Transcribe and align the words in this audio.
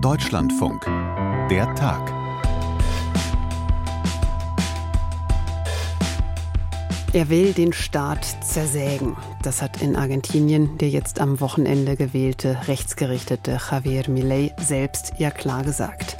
Deutschlandfunk. 0.00 0.84
Der 1.50 1.74
Tag. 1.74 2.12
Er 7.12 7.28
will 7.28 7.52
den 7.52 7.72
Staat 7.72 8.24
zersägen. 8.44 9.16
Das 9.42 9.60
hat 9.60 9.82
in 9.82 9.96
Argentinien 9.96 10.78
der 10.78 10.88
jetzt 10.88 11.20
am 11.20 11.40
Wochenende 11.40 11.96
gewählte 11.96 12.58
rechtsgerichtete 12.68 13.58
Javier 13.70 14.08
Milei 14.08 14.54
selbst 14.60 15.14
ja 15.18 15.30
klar 15.32 15.64
gesagt. 15.64 16.16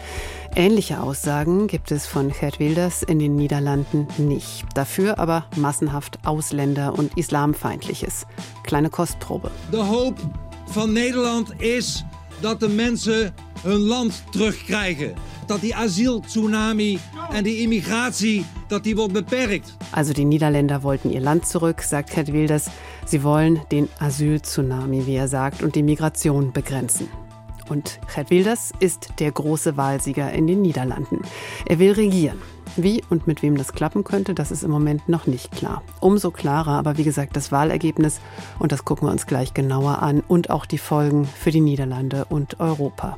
Ähnliche 0.57 1.01
Aussagen 1.01 1.69
gibt 1.69 1.93
es 1.93 2.07
von 2.07 2.31
Gerd 2.33 2.59
Wilders 2.59 3.05
in 3.05 3.21
den 3.21 3.37
Niederlanden 3.37 4.09
nicht. 4.19 4.67
Dafür 4.75 5.21
aber 5.21 5.47
massenhaft 5.57 6.19
Ausländer- 6.25 6.99
und 6.99 7.17
Islamfeindliches. 7.17 8.27
Kleine 8.65 8.91
Kostprobe. 8.91 9.51
De 9.73 9.81
hoop 9.81 10.17
van 10.67 10.93
Nederland 10.93 11.51
is 11.61 12.05
dat 12.41 12.61
de 12.61 12.69
mensen 12.69 13.35
hun 13.63 13.79
land 13.79 14.23
terugkrijgen. 14.31 15.15
Dat 15.47 15.61
die 15.61 15.75
asieltsunami 15.75 16.99
en 17.31 17.45
die 17.45 17.61
immigratie, 17.61 18.45
dat 18.69 18.85
die 18.85 18.97
wordt 18.97 19.13
beperkt. 19.13 19.77
Also 19.91 20.13
die 20.13 20.25
Niederländer 20.25 20.83
wollten 20.83 21.13
ihr 21.13 21.21
Land 21.21 21.47
zurück, 21.47 21.81
sagt 21.81 22.11
Gerd 22.11 22.33
Wilders. 22.33 22.69
Sie 23.07 23.23
wollen 23.23 23.61
den 23.69 23.89
Asyltsunami, 23.99 25.07
wie 25.07 25.17
er 25.17 25.29
sagt, 25.29 25.63
und 25.63 25.75
die 25.75 25.83
Migration 25.83 26.53
begrenzen. 26.53 27.28
Und 27.69 28.01
Gerd 28.15 28.31
Wilders 28.31 28.73
ist 28.81 29.09
der 29.19 29.33
große 29.33 29.77
Wahlsieger 29.77 30.33
in 30.33 30.47
den 30.47 30.63
Niederlanden. 30.63 31.23
Er 31.67 31.79
will 31.79 31.93
regieren. 31.93 32.41
Wie 32.77 33.03
und 33.11 33.27
mit 33.27 33.43
wem 33.43 33.57
das 33.57 33.73
klappen 33.73 34.05
könnte, 34.05 34.35
das 34.35 34.51
ist 34.51 34.63
im 34.63 34.71
Moment 34.71 35.09
noch 35.09 35.27
nicht 35.27 35.51
klar. 35.53 35.83
Umso 36.01 36.31
klarer 36.31 36.73
aber, 36.73 36.97
wie 36.97 37.05
gesagt, 37.05 37.37
das 37.37 37.51
Wahlergebnis. 37.51 38.21
Und 38.59 38.73
das 38.73 38.85
gucken 38.85 39.09
wir 39.09 39.13
uns 39.13 39.27
gleich 39.27 39.55
genauer 39.55 40.03
an. 40.03 40.23
Und 40.27 40.51
auch 40.51 40.67
die 40.67 40.79
Folgen 40.79 41.25
für 41.25 41.51
die 41.51 41.61
Niederlande 41.61 42.25
und 42.27 42.61
Europa. 42.61 43.17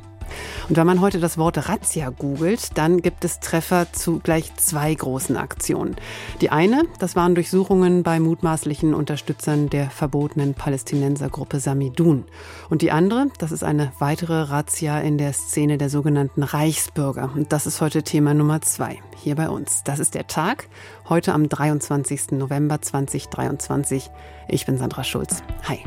Und 0.69 0.77
wenn 0.77 0.87
man 0.87 1.01
heute 1.01 1.19
das 1.19 1.37
Wort 1.37 1.69
Razzia 1.69 2.09
googelt, 2.09 2.77
dann 2.77 3.01
gibt 3.01 3.25
es 3.25 3.39
Treffer 3.39 3.91
zu 3.91 4.19
gleich 4.19 4.55
zwei 4.55 4.93
großen 4.93 5.37
Aktionen. 5.37 5.95
Die 6.39 6.49
eine, 6.49 6.83
das 6.99 7.15
waren 7.15 7.35
Durchsuchungen 7.35 8.03
bei 8.03 8.19
mutmaßlichen 8.19 8.93
Unterstützern 8.93 9.69
der 9.69 9.89
verbotenen 9.89 10.53
Palästinensergruppe 10.53 11.59
Samidun. 11.59 12.25
Und 12.69 12.81
die 12.81 12.91
andere, 12.91 13.27
das 13.37 13.51
ist 13.51 13.63
eine 13.63 13.91
weitere 13.99 14.41
Razzia 14.43 14.99
in 14.99 15.17
der 15.17 15.33
Szene 15.33 15.77
der 15.77 15.89
sogenannten 15.89 16.43
Reichsbürger. 16.43 17.31
Und 17.35 17.51
das 17.51 17.65
ist 17.65 17.81
heute 17.81 18.03
Thema 18.03 18.33
Nummer 18.33 18.61
zwei 18.61 18.99
hier 19.21 19.35
bei 19.35 19.49
uns. 19.49 19.83
Das 19.83 19.99
ist 19.99 20.15
der 20.15 20.27
Tag, 20.27 20.67
heute 21.09 21.33
am 21.33 21.49
23. 21.49 22.31
November 22.31 22.81
2023. 22.81 24.09
Ich 24.47 24.65
bin 24.65 24.77
Sandra 24.77 25.03
Schulz. 25.03 25.43
Hi. 25.67 25.83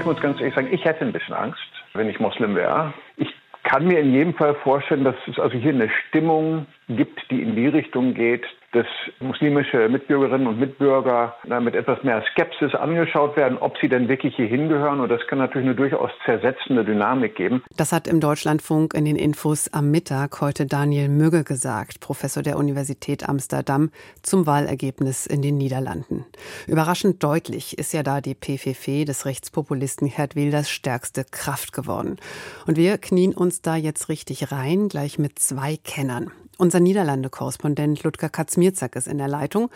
Ich 0.00 0.06
muss 0.06 0.20
ganz 0.20 0.40
ehrlich 0.40 0.54
sagen, 0.54 0.68
ich 0.72 0.84
hätte 0.84 1.04
ein 1.04 1.12
bisschen 1.12 1.34
Angst 1.34 1.60
wenn 1.94 2.08
ich 2.08 2.20
Moslem 2.20 2.54
wäre. 2.54 2.92
Ich 3.16 3.28
kann 3.62 3.86
mir 3.86 4.00
in 4.00 4.12
jedem 4.12 4.34
Fall 4.34 4.54
vorstellen, 4.54 5.04
dass 5.04 5.16
es 5.26 5.38
also 5.38 5.56
hier 5.56 5.72
eine 5.72 5.90
Stimmung 6.08 6.66
gibt, 6.88 7.30
die 7.30 7.42
in 7.42 7.56
die 7.56 7.68
Richtung 7.68 8.14
geht, 8.14 8.44
dass 8.72 8.86
muslimische 9.18 9.88
Mitbürgerinnen 9.88 10.46
und 10.46 10.60
Mitbürger 10.60 11.36
mit 11.60 11.74
etwas 11.74 12.02
mehr 12.04 12.22
Skepsis 12.32 12.74
angeschaut 12.74 13.36
werden, 13.36 13.58
ob 13.58 13.76
sie 13.78 13.88
denn 13.88 14.08
wirklich 14.08 14.36
hier 14.36 14.46
hingehören. 14.46 15.00
Und 15.00 15.08
das 15.08 15.26
kann 15.26 15.38
natürlich 15.38 15.66
eine 15.66 15.74
durchaus 15.74 16.10
zersetzende 16.24 16.84
Dynamik 16.84 17.34
geben. 17.34 17.62
Das 17.76 17.92
hat 17.92 18.06
im 18.06 18.20
Deutschlandfunk 18.20 18.94
in 18.94 19.04
den 19.04 19.16
Infos 19.16 19.72
am 19.72 19.90
Mittag 19.90 20.40
heute 20.40 20.66
Daniel 20.66 21.08
Mügge 21.08 21.44
gesagt, 21.44 22.00
Professor 22.00 22.42
der 22.42 22.58
Universität 22.58 23.28
Amsterdam, 23.28 23.90
zum 24.22 24.46
Wahlergebnis 24.46 25.26
in 25.26 25.42
den 25.42 25.58
Niederlanden. 25.58 26.24
Überraschend 26.66 27.22
deutlich 27.22 27.78
ist 27.78 27.92
ja 27.92 28.02
da 28.02 28.20
die 28.20 28.34
PVV 28.34 29.04
des 29.04 29.26
Rechtspopulisten 29.26 30.08
Gerd 30.08 30.36
Wilders 30.36 30.70
stärkste 30.70 31.24
Kraft 31.24 31.72
geworden. 31.72 32.18
Und 32.66 32.76
wir 32.76 32.98
knien 32.98 33.34
uns 33.34 33.62
da 33.62 33.76
jetzt 33.76 34.08
richtig 34.08 34.52
rein, 34.52 34.88
gleich 34.88 35.18
mit 35.18 35.38
zwei 35.38 35.76
Kennern. 35.82 36.30
Unser 36.60 36.78
Niederlande-Korrespondent 36.80 38.02
Ludger 38.02 38.28
Katzmierzak 38.28 38.94
ist 38.94 39.08
in 39.08 39.16
der 39.16 39.28
Leitung. 39.28 39.70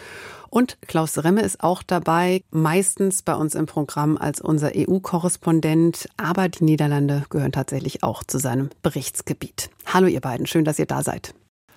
Und 0.51 0.77
Klaus 0.87 1.17
Remme 1.17 1.41
ist 1.41 1.65
auch 1.65 1.83
dabei, 1.83 2.43
meistens 2.51 3.23
bei 3.23 3.35
uns 3.35 3.55
im 3.55 3.65
Programm 3.65 4.19
als 4.19 4.43
unser 4.43 4.73
EU-Korrespondent. 4.77 6.11
Aber 6.19 6.51
die 6.51 6.65
Niederlande 6.65 7.25
gehören 7.31 7.53
tatsächlich 7.53 8.03
auch 8.03 8.23
zu 8.23 8.39
seinem 8.39 8.69
Berichtsgebiet. 8.83 9.71
Hallo 9.87 10.09
ihr 10.09 10.21
beiden, 10.21 10.47
schön, 10.47 10.67
dass 10.67 10.79
ihr 10.79 10.85
da 10.85 11.03
seid. 11.03 11.35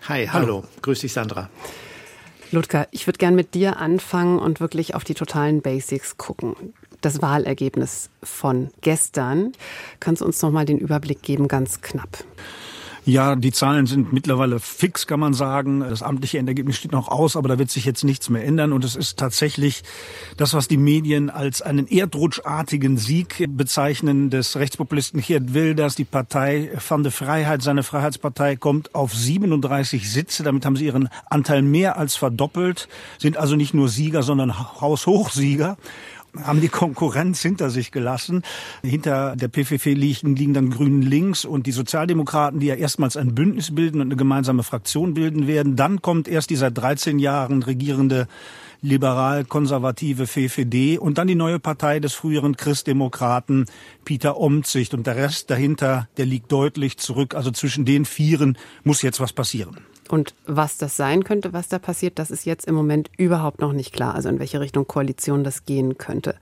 Hi, 0.09 0.28
hallo. 0.28 0.46
hallo. 0.46 0.63
Grüß 0.81 1.00
dich, 1.00 1.13
Sandra. 1.13 1.50
Ludger, 2.51 2.90
ich 2.91 3.07
würde 3.07 3.17
gern 3.17 3.35
mit 3.35 3.53
dir 3.53 3.78
anfangen 3.78 4.40
und 4.40 4.59
wirklich 4.59 4.94
auf 4.94 5.06
die 5.06 5.13
totalen 5.13 5.62
Basics 5.62 6.17
gucken. 6.17 6.73
Das 7.00 7.22
Wahlergebnis 7.22 8.09
von 8.22 8.72
gestern. 8.81 9.53
Kannst 10.01 10.22
du 10.22 10.25
uns 10.25 10.41
noch 10.41 10.51
mal 10.51 10.66
den 10.66 10.79
Überblick 10.79 11.22
geben, 11.22 11.47
ganz 11.47 11.79
knapp? 11.79 12.25
Ja, 13.07 13.38
die 13.38 13.53
Zahlen 13.53 13.85
sind 13.85 14.12
mittlerweile 14.12 14.59
fix, 14.59 15.07
kann 15.07 15.22
man 15.22 15.34
sagen. 15.34 15.79
Das 15.79 16.03
amtliche 16.03 16.40
Endergebnis 16.40 16.75
steht 16.75 16.91
noch 16.91 17.07
aus, 17.07 17.38
aber 17.38 17.47
da 17.47 17.57
wird 17.57 17.72
sich 17.72 17.85
jetzt 17.85 18.03
nichts 18.03 18.29
mehr 18.29 18.44
ändern. 18.44 18.73
Und 18.73 18.84
es 18.84 18.97
ist 18.97 19.18
tatsächlich 19.18 19.84
das, 20.35 20.53
was 20.53 20.68
die 20.68 20.75
Medien 20.75 21.29
als 21.29 21.62
einen 21.62 21.88
erdrutschartigen 21.88 22.97
Sieg 22.97 23.46
bezeichnen 23.47 24.29
des 24.29 24.57
Rechtspopulisten 24.57 25.22
Geert 25.22 25.53
Wilders. 25.53 25.96
Die 25.96 26.03
Partei 26.03 26.69
Van 26.85 27.03
de 27.03 27.13
Freiheit, 27.13 27.62
seine 27.62 27.84
Freiheitspartei, 27.84 28.57
kommt 28.57 28.94
auf 28.94 29.13
37 29.13 30.12
Sitze. 30.12 30.44
Damit 30.44 30.66
haben 30.66 30.75
sie 30.75 30.88
ihren 30.88 31.07
Anteil 31.29 31.62
mehr 31.62 31.97
als 31.97 32.17
verdoppelt, 32.17 32.90
sind 33.19 33.38
also 33.38 33.56
nicht 33.56 33.73
nur 33.73 33.88
Sieger, 33.88 34.22
sondern 34.22 34.81
Haushochsieger 34.81 35.78
haben 36.44 36.62
die 36.62 36.70
Konkurrenz 36.70 37.42
hinter 37.42 37.70
sich 37.70 37.92
gelassen. 37.92 38.44
Hinter 38.84 39.36
der 39.36 39.48
PVV 39.48 39.86
liegen, 39.88 40.36
liegen 40.36 40.54
dann 40.54 40.70
Grünen 40.70 41.02
links 41.02 41.46
und 41.46 41.66
die 41.66 41.72
Sozialdemokraten, 41.72 42.60
die 42.60 42.68
ja 42.68 42.76
erstmals 42.76 43.18
ein 43.18 43.36
Bündnis 43.36 43.74
bilden 43.74 44.02
und 44.02 44.08
eine 44.08 44.16
gemeinsame 44.16 44.64
Fraktion 44.64 45.14
bilden 45.14 45.48
werden. 45.48 45.76
Dann 45.76 46.02
kommt 46.02 46.28
erst 46.28 46.50
die 46.50 46.56
seit 46.56 46.78
13 46.78 47.20
Jahren 47.20 47.64
regierende 47.64 48.28
liberal-konservative 48.82 50.28
VVD 50.28 50.98
und 51.00 51.18
dann 51.18 51.28
die 51.28 51.36
neue 51.36 51.60
Partei 51.60 52.00
des 52.00 52.14
früheren 52.14 52.56
Christdemokraten 52.58 53.66
Peter 54.06 54.38
Omtzigt 54.38 54.94
und 54.94 55.08
der 55.08 55.16
Rest 55.16 55.50
dahinter, 55.50 56.08
der 56.18 56.26
liegt 56.26 56.52
deutlich 56.52 56.98
zurück. 56.98 57.34
Also 57.36 57.52
zwischen 57.52 57.86
den 57.86 58.06
Vieren 58.06 58.58
muss 58.84 59.02
jetzt 59.02 59.20
was 59.20 59.34
passieren. 59.34 59.78
Und 60.09 60.34
was 60.45 60.78
das 60.78 60.95
sein 60.95 61.23
könnte, 61.23 61.53
was 61.53 61.68
da 61.68 61.79
passiert, 61.79 62.19
das 62.19 62.31
ist 62.31 62.45
jetzt 62.45 62.66
im 62.66 62.75
Moment 62.75 63.09
überhaupt 63.18 63.59
noch 63.62 63.73
nicht 63.73 63.94
klar. 63.94 64.16
Also 64.16 64.29
in 64.29 64.40
welche 64.40 64.59
Richtung 64.59 64.88
Koalition 64.88 65.44
das 65.44 65.66
gehen 65.66 65.97
könnte. 65.97 66.35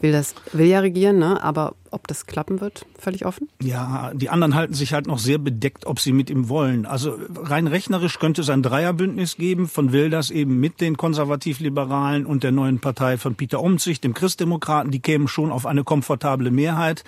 Will 0.00 0.12
das, 0.12 0.34
will 0.52 0.66
ja 0.66 0.80
regieren, 0.80 1.18
ne? 1.18 1.42
aber 1.42 1.74
ob 1.90 2.08
das 2.08 2.26
klappen 2.26 2.60
wird, 2.60 2.86
völlig 2.98 3.26
offen? 3.26 3.48
Ja, 3.60 4.12
die 4.14 4.30
anderen 4.30 4.54
halten 4.54 4.74
sich 4.74 4.92
halt 4.92 5.06
noch 5.06 5.18
sehr 5.18 5.38
bedeckt, 5.38 5.86
ob 5.86 6.00
sie 6.00 6.12
mit 6.12 6.30
ihm 6.30 6.48
wollen. 6.48 6.86
Also 6.86 7.16
rein 7.36 7.66
rechnerisch 7.66 8.18
könnte 8.18 8.40
es 8.40 8.50
ein 8.50 8.62
Dreierbündnis 8.62 9.36
geben 9.36 9.68
von 9.68 9.92
Wilders 9.92 10.30
eben 10.30 10.58
mit 10.58 10.80
den 10.80 10.96
Konservativliberalen 10.96 12.26
und 12.26 12.42
der 12.42 12.52
neuen 12.52 12.80
Partei 12.80 13.18
von 13.18 13.34
Peter 13.34 13.62
Omtzigt, 13.62 14.04
dem 14.04 14.14
Christdemokraten. 14.14 14.90
Die 14.90 15.00
kämen 15.00 15.28
schon 15.28 15.52
auf 15.52 15.66
eine 15.66 15.84
komfortable 15.84 16.50
Mehrheit. 16.50 17.04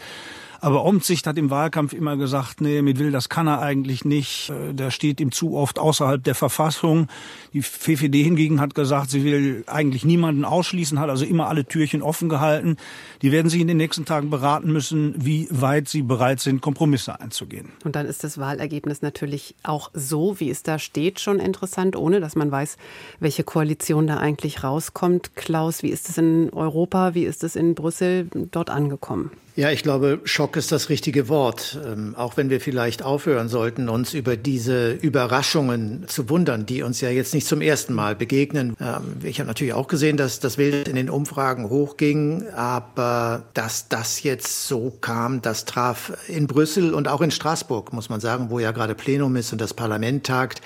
Aber 0.64 0.86
Omtzigt 0.86 1.26
hat 1.26 1.36
im 1.36 1.50
Wahlkampf 1.50 1.92
immer 1.92 2.16
gesagt, 2.16 2.62
nee, 2.62 2.80
mit 2.80 2.98
Will, 2.98 3.10
das 3.10 3.28
kann 3.28 3.46
er 3.46 3.60
eigentlich 3.60 4.06
nicht. 4.06 4.48
Äh, 4.48 4.72
der 4.72 4.90
steht 4.90 5.20
ihm 5.20 5.30
zu 5.30 5.56
oft 5.56 5.78
außerhalb 5.78 6.24
der 6.24 6.34
Verfassung. 6.34 7.08
Die 7.52 7.60
VVD 7.60 8.22
hingegen 8.22 8.62
hat 8.62 8.74
gesagt, 8.74 9.10
sie 9.10 9.24
will 9.24 9.64
eigentlich 9.66 10.06
niemanden 10.06 10.46
ausschließen, 10.46 10.98
hat 10.98 11.10
also 11.10 11.26
immer 11.26 11.48
alle 11.48 11.66
Türchen 11.66 12.00
offen 12.00 12.30
gehalten. 12.30 12.78
Die 13.20 13.30
werden 13.30 13.50
sich 13.50 13.60
in 13.60 13.68
den 13.68 13.76
nächsten 13.76 14.06
Tagen 14.06 14.30
beraten 14.30 14.72
müssen, 14.72 15.14
wie 15.18 15.48
weit 15.50 15.90
sie 15.90 16.00
bereit 16.00 16.40
sind, 16.40 16.62
Kompromisse 16.62 17.20
einzugehen. 17.20 17.68
Und 17.84 17.94
dann 17.94 18.06
ist 18.06 18.24
das 18.24 18.38
Wahlergebnis 18.38 19.02
natürlich 19.02 19.56
auch 19.64 19.90
so, 19.92 20.40
wie 20.40 20.48
es 20.48 20.62
da 20.62 20.78
steht, 20.78 21.20
schon 21.20 21.40
interessant, 21.40 21.94
ohne 21.94 22.20
dass 22.20 22.36
man 22.36 22.50
weiß, 22.50 22.78
welche 23.20 23.44
Koalition 23.44 24.06
da 24.06 24.16
eigentlich 24.16 24.64
rauskommt. 24.64 25.36
Klaus, 25.36 25.82
wie 25.82 25.90
ist 25.90 26.08
es 26.08 26.16
in 26.16 26.48
Europa, 26.54 27.14
wie 27.14 27.24
ist 27.24 27.44
es 27.44 27.54
in 27.54 27.74
Brüssel 27.74 28.28
dort 28.50 28.70
angekommen? 28.70 29.30
Ja, 29.56 29.70
ich 29.70 29.84
glaube, 29.84 30.20
Schock 30.24 30.53
ist 30.56 30.72
das 30.72 30.88
richtige 30.88 31.28
Wort. 31.28 31.78
Ähm, 31.84 32.14
auch 32.16 32.36
wenn 32.36 32.50
wir 32.50 32.60
vielleicht 32.60 33.02
aufhören 33.02 33.48
sollten, 33.48 33.88
uns 33.88 34.14
über 34.14 34.36
diese 34.36 34.92
Überraschungen 34.92 36.04
zu 36.08 36.28
wundern, 36.28 36.66
die 36.66 36.82
uns 36.82 37.00
ja 37.00 37.10
jetzt 37.10 37.34
nicht 37.34 37.46
zum 37.46 37.60
ersten 37.60 37.94
Mal 37.94 38.16
begegnen. 38.16 38.76
Ähm, 38.80 39.16
ich 39.22 39.40
habe 39.40 39.48
natürlich 39.48 39.74
auch 39.74 39.88
gesehen, 39.88 40.16
dass 40.16 40.40
das 40.40 40.58
Wild 40.58 40.88
in 40.88 40.96
den 40.96 41.10
Umfragen 41.10 41.68
hochging, 41.70 42.48
aber 42.54 43.44
dass 43.54 43.88
das 43.88 44.22
jetzt 44.22 44.66
so 44.66 44.92
kam, 45.00 45.42
das 45.42 45.64
traf 45.64 46.12
in 46.28 46.46
Brüssel 46.46 46.94
und 46.94 47.08
auch 47.08 47.20
in 47.20 47.30
Straßburg, 47.30 47.92
muss 47.92 48.08
man 48.08 48.20
sagen, 48.20 48.50
wo 48.50 48.58
ja 48.58 48.72
gerade 48.72 48.94
Plenum 48.94 49.36
ist 49.36 49.52
und 49.52 49.60
das 49.60 49.74
Parlament 49.74 50.24
tagt, 50.24 50.60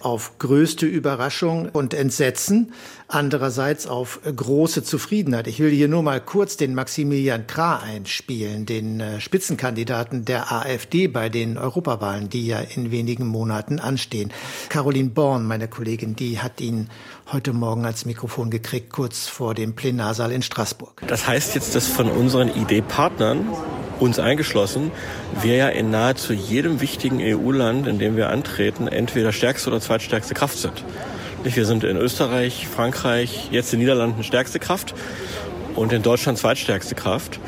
auf 0.00 0.38
größte 0.38 0.86
Überraschung 0.86 1.68
und 1.70 1.94
Entsetzen, 1.94 2.72
andererseits 3.14 3.86
auf 3.86 4.20
große 4.24 4.82
Zufriedenheit. 4.82 5.46
Ich 5.46 5.60
will 5.60 5.70
hier 5.70 5.88
nur 5.88 6.02
mal 6.02 6.20
kurz 6.20 6.56
den 6.56 6.74
Maximilian 6.74 7.46
Krah 7.46 7.78
einspielen 7.78 8.24
spielen, 8.34 8.66
den 8.66 9.00
äh, 9.00 9.20
Spitzenkandidaten 9.20 10.24
der 10.24 10.52
AfD 10.52 11.08
bei 11.08 11.28
den 11.28 11.58
Europawahlen, 11.58 12.28
die 12.28 12.46
ja 12.46 12.58
in 12.58 12.90
wenigen 12.90 13.26
Monaten 13.26 13.78
anstehen. 13.78 14.32
Caroline 14.68 15.10
Born, 15.10 15.46
meine 15.46 15.68
Kollegin, 15.68 16.16
die 16.16 16.40
hat 16.40 16.60
ihn 16.60 16.88
heute 17.32 17.52
Morgen 17.52 17.84
als 17.84 18.04
Mikrofon 18.04 18.50
gekriegt, 18.50 18.90
kurz 18.90 19.26
vor 19.26 19.54
dem 19.54 19.74
Plenarsaal 19.74 20.32
in 20.32 20.42
Straßburg. 20.42 21.02
Das 21.06 21.26
heißt 21.26 21.54
jetzt, 21.54 21.74
dass 21.74 21.86
von 21.86 22.10
unseren 22.10 22.48
ID-Partnern 22.48 23.46
uns 24.00 24.18
eingeschlossen, 24.18 24.90
wir 25.40 25.56
ja 25.56 25.68
in 25.68 25.90
nahezu 25.90 26.32
jedem 26.32 26.80
wichtigen 26.80 27.20
EU-Land, 27.20 27.86
in 27.86 27.98
dem 27.98 28.16
wir 28.16 28.30
antreten, 28.30 28.88
entweder 28.88 29.32
stärkste 29.32 29.70
oder 29.70 29.80
zweitstärkste 29.80 30.34
Kraft 30.34 30.58
sind. 30.58 30.84
Wir 31.44 31.66
sind 31.66 31.84
in 31.84 31.98
Österreich, 31.98 32.66
Frankreich, 32.66 33.48
jetzt 33.50 33.72
in 33.74 33.78
den 33.78 33.84
Niederlanden 33.84 34.24
stärkste 34.24 34.58
Kraft 34.58 34.94
und 35.76 35.92
in 35.92 36.02
Deutschland 36.02 36.38
zweitstärkste 36.38 36.94
Kraft. 36.94 37.38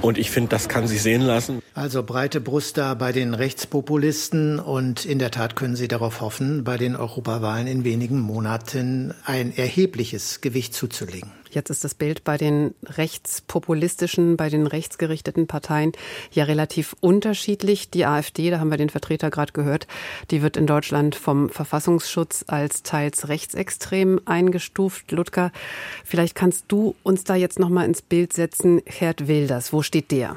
Und 0.00 0.16
ich 0.16 0.30
finde, 0.30 0.48
das 0.48 0.70
kann 0.70 0.86
sich 0.86 1.02
sehen 1.02 1.20
lassen. 1.20 1.60
Also 1.74 2.02
breite 2.02 2.40
Brust 2.40 2.78
da 2.78 2.94
bei 2.94 3.12
den 3.12 3.34
Rechtspopulisten 3.34 4.58
und 4.58 5.04
in 5.04 5.18
der 5.18 5.30
Tat 5.30 5.54
können 5.54 5.76
Sie 5.76 5.86
darauf 5.86 6.22
hoffen, 6.22 6.64
bei 6.64 6.78
den 6.78 6.96
Europawahlen 6.96 7.66
in 7.66 7.84
wenigen 7.84 8.18
Monaten 8.18 9.12
ein 9.26 9.54
erhebliches 9.54 10.40
Gewicht 10.40 10.72
zuzulegen. 10.72 11.30
Jetzt 11.50 11.70
ist 11.70 11.84
das 11.84 11.94
Bild 11.94 12.24
bei 12.24 12.36
den 12.36 12.74
rechtspopulistischen, 12.84 14.36
bei 14.36 14.48
den 14.48 14.66
rechtsgerichteten 14.66 15.46
Parteien 15.46 15.92
ja 16.30 16.44
relativ 16.44 16.94
unterschiedlich. 17.00 17.90
Die 17.90 18.06
AfD, 18.06 18.50
da 18.50 18.60
haben 18.60 18.70
wir 18.70 18.78
den 18.78 18.90
Vertreter 18.90 19.30
gerade 19.30 19.52
gehört, 19.52 19.86
die 20.30 20.42
wird 20.42 20.56
in 20.56 20.66
Deutschland 20.66 21.14
vom 21.14 21.50
Verfassungsschutz 21.50 22.44
als 22.46 22.82
teils 22.82 23.28
rechtsextrem 23.28 24.20
eingestuft. 24.24 25.10
Ludger, 25.10 25.52
vielleicht 26.04 26.34
kannst 26.34 26.66
du 26.68 26.94
uns 27.02 27.24
da 27.24 27.34
jetzt 27.34 27.58
noch 27.58 27.68
mal 27.68 27.84
ins 27.84 28.02
Bild 28.02 28.32
setzen. 28.32 28.82
Gerd 28.84 29.28
Wilders, 29.28 29.72
wo 29.72 29.82
steht 29.82 30.10
der? 30.10 30.36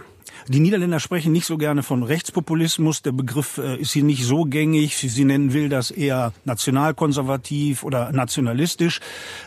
Die 0.49 0.59
Niederländer 0.59 0.99
sprechen 0.99 1.31
nicht 1.31 1.45
so 1.45 1.57
gerne 1.57 1.83
von 1.83 2.03
Rechtspopulismus. 2.03 3.01
Der 3.01 3.13
Begriff 3.13 3.59
äh, 3.59 3.77
ist 3.77 3.93
hier 3.93 4.03
nicht 4.03 4.25
so 4.25 4.43
gängig. 4.43 4.97
Sie 4.97 5.23
nennen 5.23 5.53
Wilders 5.53 5.89
eher 5.89 6.33
nationalkonservativ 6.43 7.83
oder 7.83 8.11
nationalistisch. 8.11 8.99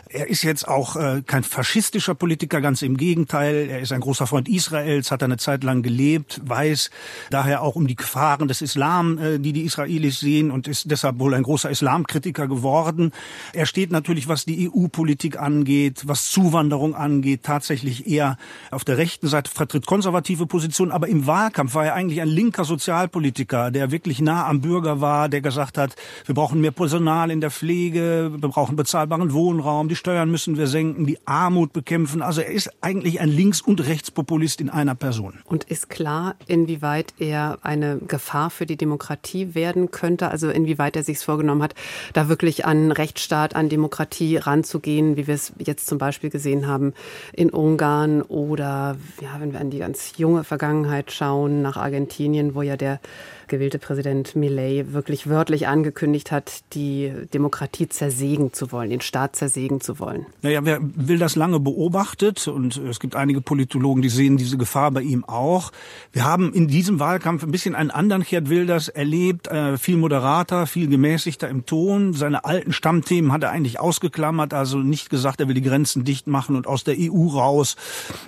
Er 0.09 0.27
ist 0.27 0.41
jetzt 0.41 0.67
auch 0.67 0.95
äh, 0.95 1.21
kein 1.25 1.43
faschistischer 1.43 2.15
Politiker, 2.15 2.61
ganz 2.61 2.81
im 2.81 2.97
Gegenteil. 2.97 3.67
Er 3.69 3.79
ist 3.79 3.91
ein 3.91 3.99
großer 4.01 4.25
Freund 4.25 4.49
Israels, 4.49 5.11
hat 5.11 5.21
eine 5.21 5.37
Zeit 5.37 5.63
lang 5.63 5.83
gelebt, 5.83 6.41
weiß 6.43 6.89
daher 7.29 7.61
auch 7.61 7.75
um 7.75 7.85
die 7.85 7.95
Gefahren 7.95 8.47
des 8.47 8.63
Islam, 8.63 9.19
äh, 9.19 9.37
die 9.37 9.53
die 9.53 9.65
Israelis 9.65 10.19
sehen 10.19 10.49
und 10.49 10.67
ist 10.67 10.89
deshalb 10.89 11.19
wohl 11.19 11.35
ein 11.35 11.43
großer 11.43 11.69
Islamkritiker 11.69 12.47
geworden. 12.47 13.11
Er 13.53 13.67
steht 13.67 13.91
natürlich, 13.91 14.27
was 14.27 14.45
die 14.45 14.67
EU-Politik 14.67 15.39
angeht, 15.39 16.03
was 16.07 16.31
Zuwanderung 16.31 16.95
angeht, 16.95 17.43
tatsächlich 17.43 18.07
eher 18.07 18.37
auf 18.71 18.83
der 18.83 18.97
rechten 18.97 19.27
Seite, 19.27 19.51
vertritt 19.51 19.85
konservative 19.85 20.47
Positionen 20.47 20.86
Position, 20.87 20.91
aber 20.91 21.07
im 21.07 21.27
Wahlkampf 21.27 21.75
war 21.75 21.85
er 21.85 21.93
eigentlich 21.93 22.21
ein 22.21 22.27
linker 22.27 22.65
Sozialpolitiker, 22.65 23.71
der 23.71 23.91
wirklich 23.91 24.21
nah 24.21 24.47
am 24.47 24.61
Bürger 24.61 25.01
war, 25.01 25.29
der 25.29 25.41
gesagt 25.41 25.77
hat, 25.77 25.95
wir 26.25 26.35
brauchen 26.35 26.61
mehr 26.61 26.71
Personal 26.71 27.31
in 27.31 27.41
der 27.41 27.51
Pflege, 27.51 28.31
wir 28.35 28.49
brauchen 28.49 28.75
bezahlbaren 28.75 29.33
Wohnraum, 29.33 29.89
die 29.89 29.95
Steuern 29.95 30.31
müssen 30.31 30.57
wir 30.57 30.67
senken, 30.67 31.05
die 31.05 31.19
Armut 31.25 31.73
bekämpfen. 31.73 32.21
Also 32.21 32.41
er 32.41 32.51
ist 32.51 32.71
eigentlich 32.81 33.19
ein 33.19 33.29
Links- 33.29 33.61
und 33.61 33.85
Rechtspopulist 33.85 34.61
in 34.61 34.69
einer 34.69 34.95
Person. 34.95 35.39
Und 35.45 35.65
ist 35.65 35.89
klar, 35.89 36.35
inwieweit 36.47 37.13
er 37.19 37.59
eine 37.61 37.97
Gefahr 37.97 38.49
für 38.49 38.65
die 38.65 38.77
Demokratie 38.77 39.55
werden 39.55 39.91
könnte, 39.91 40.29
also 40.29 40.49
inwieweit 40.49 40.95
er 40.95 41.03
sich 41.03 41.19
vorgenommen 41.19 41.63
hat, 41.63 41.75
da 42.13 42.29
wirklich 42.29 42.65
an 42.65 42.91
Rechtsstaat, 42.91 43.55
an 43.55 43.69
Demokratie 43.69 44.37
ranzugehen, 44.37 45.17
wie 45.17 45.27
wir 45.27 45.35
es 45.35 45.53
jetzt 45.59 45.87
zum 45.87 45.97
Beispiel 45.97 46.29
gesehen 46.29 46.67
haben 46.67 46.93
in 47.33 47.49
Ungarn 47.49 48.21
oder 48.21 48.97
ja, 49.21 49.39
wenn 49.39 49.53
wir 49.53 49.59
an 49.59 49.69
die 49.69 49.79
ganz 49.79 50.13
junge 50.17 50.43
Vergangenheit 50.43 50.76
Vergangenheit 50.77 51.11
schauen, 51.11 51.61
nach 51.61 51.77
Argentinien, 51.77 52.53
wo 52.53 52.61
ja 52.61 52.77
der 52.77 52.99
gewählte 53.47 53.79
Präsident 53.79 54.35
Millet 54.35 54.93
wirklich 54.93 55.29
wörtlich 55.29 55.67
angekündigt 55.67 56.31
hat, 56.31 56.63
die 56.73 57.11
Demokratie 57.33 57.87
zersägen 57.87 58.53
zu 58.53 58.71
wollen, 58.71 58.89
den 58.89 59.01
Staat 59.01 59.35
zersägen 59.35 59.81
zu 59.81 59.99
wollen. 59.99 60.25
Naja, 60.41 60.65
wer 60.65 60.79
will 60.81 61.17
das 61.17 61.35
lange 61.35 61.59
beobachtet 61.59 62.47
und 62.47 62.77
es 62.77 62.99
gibt 62.99 63.15
einige 63.15 63.41
Politologen, 63.41 64.01
die 64.01 64.09
sehen 64.09 64.37
diese 64.37 64.57
Gefahr 64.57 64.91
bei 64.91 65.01
ihm 65.01 65.23
auch. 65.25 65.71
Wir 66.11 66.25
haben 66.25 66.53
in 66.53 66.67
diesem 66.67 66.99
Wahlkampf 66.99 67.43
ein 67.43 67.51
bisschen 67.51 67.75
einen 67.75 67.91
anderen 67.91 68.23
Gerd 68.23 68.49
Wilders 68.49 68.89
erlebt, 68.89 69.47
äh, 69.47 69.77
viel 69.77 69.97
moderater, 69.97 70.67
viel 70.67 70.87
gemäßigter 70.87 71.47
im 71.47 71.65
Ton. 71.65 72.13
Seine 72.13 72.43
alten 72.45 72.73
Stammthemen 72.73 73.31
hat 73.31 73.43
er 73.43 73.51
eigentlich 73.51 73.79
ausgeklammert, 73.79 74.53
also 74.53 74.79
nicht 74.79 75.09
gesagt, 75.09 75.39
er 75.39 75.47
will 75.47 75.55
die 75.55 75.61
Grenzen 75.61 76.03
dicht 76.03 76.27
machen 76.27 76.55
und 76.55 76.67
aus 76.67 76.83
der 76.83 76.95
EU 76.97 77.27
raus 77.27 77.75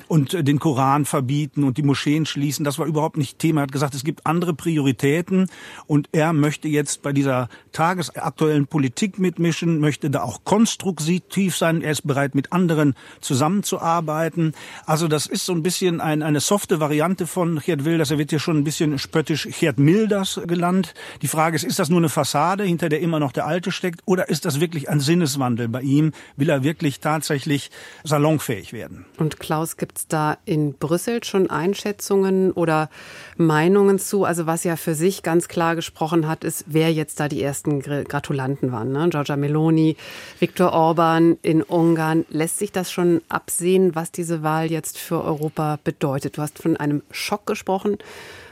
und 0.08 0.34
äh, 0.34 0.44
den 0.44 0.60
Koran 0.60 1.06
verbieten 1.06 1.64
und 1.64 1.78
die 1.78 1.84
Moscheen 1.84 2.26
schließen. 2.26 2.64
Das 2.64 2.80
war 2.80 2.86
überhaupt 2.86 3.18
nicht 3.18 3.40
Thema. 3.40 3.62
Er 3.62 3.64
hat 3.64 3.72
gesagt, 3.72 3.96
es 3.96 4.04
gibt 4.04 4.26
andere 4.26 4.54
Prioritäten 4.54 5.09
Prioritäten 5.10 5.50
und 5.88 6.10
er 6.12 6.34
möchte 6.34 6.68
jetzt 6.68 7.02
bei 7.02 7.14
dieser 7.14 7.50
tagesaktuellen 7.72 8.68
Politik 8.68 9.20
mitmischen, 9.20 9.80
möchte 9.80 10.10
da 10.10 10.24
auch 10.24 10.44
konstruktiv 10.44 11.58
sein. 11.58 11.82
Er 11.82 11.92
ist 11.92 12.06
bereit, 12.06 12.36
mit 12.36 12.52
anderen 12.52 12.96
zusammenzuarbeiten. 13.22 14.54
Also 14.86 15.08
das 15.08 15.26
ist 15.26 15.46
so 15.46 15.54
ein 15.54 15.64
bisschen 15.64 16.02
ein, 16.02 16.22
eine 16.22 16.40
softe 16.40 16.80
Variante 16.80 17.28
von 17.28 17.60
Gerd 17.60 17.86
Wilders. 17.86 18.12
Er 18.12 18.18
wird 18.18 18.30
hier 18.30 18.40
schon 18.40 18.58
ein 18.58 18.64
bisschen 18.64 19.00
spöttisch 19.00 19.48
Gerd 19.60 19.80
Milders 19.80 20.40
genannt. 20.46 20.94
Die 21.22 21.28
Frage 21.28 21.56
ist, 21.56 21.64
ist 21.64 21.80
das 21.80 21.90
nur 21.90 22.00
eine 22.00 22.10
Fassade, 22.10 22.64
hinter 22.64 22.90
der 22.90 23.02
immer 23.02 23.20
noch 23.20 23.32
der 23.32 23.46
Alte 23.46 23.72
steckt, 23.72 24.02
oder 24.06 24.30
ist 24.30 24.46
das 24.46 24.60
wirklich 24.60 24.90
ein 24.90 25.00
Sinneswandel 25.00 25.68
bei 25.68 25.82
ihm? 25.82 26.12
Will 26.38 26.50
er 26.50 26.64
wirklich 26.64 27.00
tatsächlich 27.00 27.72
salonfähig 28.04 28.74
werden? 28.74 29.06
Und 29.18 29.40
Klaus, 29.40 29.78
gibt's 29.78 30.08
da 30.08 30.38
in 30.46 30.74
Brüssel 30.74 31.24
schon 31.24 31.50
Einschätzungen 31.50 32.52
oder 32.52 32.90
Meinungen 33.38 34.00
zu? 34.00 34.24
Also 34.24 34.46
was 34.46 34.64
ja 34.64 34.76
für 34.76 34.96
sich 35.00 35.24
ganz 35.24 35.48
klar 35.48 35.76
gesprochen 35.76 36.28
hat, 36.28 36.44
ist, 36.44 36.66
wer 36.68 36.94
jetzt 36.94 37.20
da 37.20 37.28
die 37.28 37.42
ersten 37.42 37.82
Gratulanten 37.82 38.72
waren. 38.72 38.92
Ne? 38.92 39.10
Giorgia 39.10 39.38
Meloni, 39.38 39.98
Viktor 40.40 40.74
Orban 40.74 41.40
in 41.42 41.64
Ungarn. 41.64 42.26
Lässt 42.30 42.60
sich 42.60 42.72
das 42.72 42.92
schon 42.92 43.22
absehen, 43.30 43.96
was 43.96 44.12
diese 44.12 44.44
Wahl 44.44 44.70
jetzt 44.70 45.00
für 45.00 45.24
Europa 45.24 45.80
bedeutet? 45.84 46.38
Du 46.38 46.42
hast 46.44 46.60
von 46.60 46.78
einem 46.78 47.02
Schock 47.10 47.48
gesprochen 47.48 47.98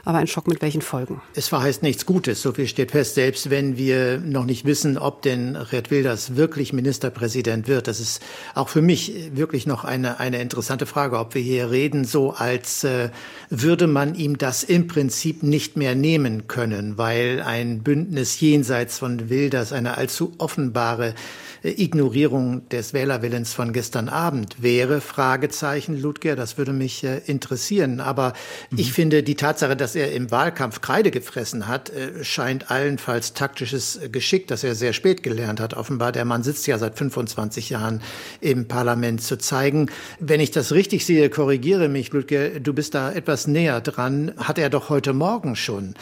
aber 0.08 0.18
ein 0.18 0.26
Schock 0.26 0.48
mit 0.48 0.62
welchen 0.62 0.80
Folgen? 0.80 1.20
Es 1.34 1.48
verheißt 1.48 1.82
nichts 1.82 2.06
Gutes, 2.06 2.40
so 2.40 2.52
viel 2.52 2.66
steht 2.66 2.92
fest. 2.92 3.14
Selbst 3.14 3.50
wenn 3.50 3.76
wir 3.76 4.18
noch 4.18 4.46
nicht 4.46 4.64
wissen, 4.64 4.96
ob 4.96 5.20
denn 5.20 5.54
Red 5.54 5.90
Wilders 5.90 6.34
wirklich 6.34 6.72
Ministerpräsident 6.72 7.68
wird, 7.68 7.88
das 7.88 8.00
ist 8.00 8.22
auch 8.54 8.70
für 8.70 8.80
mich 8.80 9.12
wirklich 9.34 9.66
noch 9.66 9.84
eine, 9.84 10.18
eine 10.18 10.40
interessante 10.40 10.86
Frage, 10.86 11.18
ob 11.18 11.34
wir 11.34 11.42
hier 11.42 11.70
reden, 11.70 12.06
so 12.06 12.30
als 12.30 12.84
äh, 12.84 13.10
würde 13.50 13.86
man 13.86 14.14
ihm 14.14 14.38
das 14.38 14.64
im 14.64 14.86
Prinzip 14.86 15.42
nicht 15.42 15.76
mehr 15.76 15.94
nehmen 15.94 16.46
können, 16.46 16.96
weil 16.96 17.42
ein 17.42 17.82
Bündnis 17.82 18.40
jenseits 18.40 18.98
von 18.98 19.28
Wilders 19.28 19.74
eine 19.74 19.98
allzu 19.98 20.32
offenbare 20.38 21.14
Ignorierung 21.62 22.68
des 22.68 22.92
Wählerwillens 22.92 23.52
von 23.52 23.72
gestern 23.72 24.08
Abend 24.08 24.62
wäre, 24.62 25.00
Fragezeichen, 25.00 26.00
Ludger, 26.00 26.36
das 26.36 26.58
würde 26.58 26.72
mich 26.72 27.04
äh, 27.04 27.18
interessieren. 27.26 28.00
Aber 28.00 28.32
mhm. 28.70 28.78
ich 28.78 28.92
finde, 28.92 29.22
die 29.22 29.34
Tatsache, 29.34 29.76
dass 29.76 29.94
er 29.94 30.12
im 30.12 30.30
Wahlkampf 30.30 30.80
Kreide 30.80 31.10
gefressen 31.10 31.68
hat, 31.68 31.90
äh, 31.90 32.24
scheint 32.24 32.70
allenfalls 32.70 33.34
taktisches 33.34 34.00
Geschick, 34.12 34.46
das 34.46 34.64
er 34.64 34.74
sehr 34.74 34.92
spät 34.92 35.22
gelernt 35.22 35.60
hat. 35.60 35.74
Offenbar, 35.74 36.12
der 36.12 36.24
Mann 36.24 36.42
sitzt 36.42 36.66
ja 36.66 36.78
seit 36.78 36.96
25 36.96 37.70
Jahren 37.70 38.02
im 38.40 38.68
Parlament 38.68 39.22
zu 39.22 39.38
zeigen. 39.38 39.90
Wenn 40.20 40.40
ich 40.40 40.50
das 40.50 40.72
richtig 40.72 41.04
sehe, 41.04 41.30
korrigiere 41.30 41.88
mich, 41.88 42.12
Ludger, 42.12 42.60
du 42.60 42.72
bist 42.72 42.94
da 42.94 43.12
etwas 43.12 43.46
näher 43.46 43.80
dran, 43.80 44.32
hat 44.36 44.58
er 44.58 44.70
doch 44.70 44.88
heute 44.88 45.12
Morgen 45.12 45.56
schon 45.56 45.94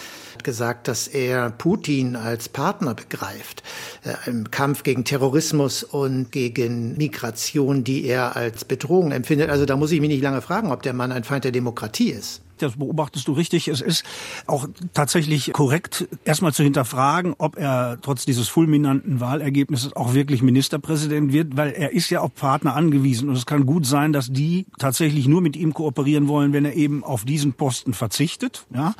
gesagt, 0.44 0.88
dass 0.88 1.08
er 1.08 1.50
Putin 1.50 2.16
als 2.16 2.48
Partner 2.48 2.94
begreift 2.94 3.62
äh, 4.04 4.30
im 4.30 4.50
Kampf 4.50 4.82
gegen 4.82 5.04
Terrorismus 5.04 5.82
und 5.82 6.32
gegen 6.32 6.96
Migration, 6.96 7.84
die 7.84 8.04
er 8.04 8.36
als 8.36 8.64
Bedrohung 8.64 9.12
empfindet. 9.12 9.50
Also 9.50 9.66
da 9.66 9.76
muss 9.76 9.92
ich 9.92 10.00
mich 10.00 10.10
nicht 10.10 10.22
lange 10.22 10.42
fragen, 10.42 10.72
ob 10.72 10.82
der 10.82 10.92
Mann 10.92 11.12
ein 11.12 11.24
Feind 11.24 11.44
der 11.44 11.52
Demokratie 11.52 12.10
ist 12.10 12.42
das 12.62 12.76
beobachtest 12.76 13.28
du 13.28 13.32
richtig. 13.32 13.68
Es 13.68 13.80
ist 13.80 14.04
auch 14.46 14.68
tatsächlich 14.94 15.52
korrekt, 15.52 16.08
erstmal 16.24 16.52
zu 16.52 16.62
hinterfragen, 16.62 17.34
ob 17.38 17.56
er 17.56 17.98
trotz 18.00 18.24
dieses 18.24 18.48
fulminanten 18.48 19.20
Wahlergebnisses 19.20 19.94
auch 19.94 20.14
wirklich 20.14 20.42
Ministerpräsident 20.42 21.32
wird, 21.32 21.56
weil 21.56 21.70
er 21.72 21.92
ist 21.92 22.10
ja 22.10 22.20
auf 22.20 22.34
Partner 22.34 22.74
angewiesen. 22.74 23.28
Und 23.28 23.36
es 23.36 23.46
kann 23.46 23.66
gut 23.66 23.86
sein, 23.86 24.12
dass 24.12 24.30
die 24.30 24.66
tatsächlich 24.78 25.26
nur 25.28 25.40
mit 25.40 25.56
ihm 25.56 25.74
kooperieren 25.74 26.28
wollen, 26.28 26.52
wenn 26.52 26.64
er 26.64 26.74
eben 26.74 27.04
auf 27.04 27.24
diesen 27.24 27.52
Posten 27.52 27.94
verzichtet. 27.94 28.66
Ja, 28.74 28.94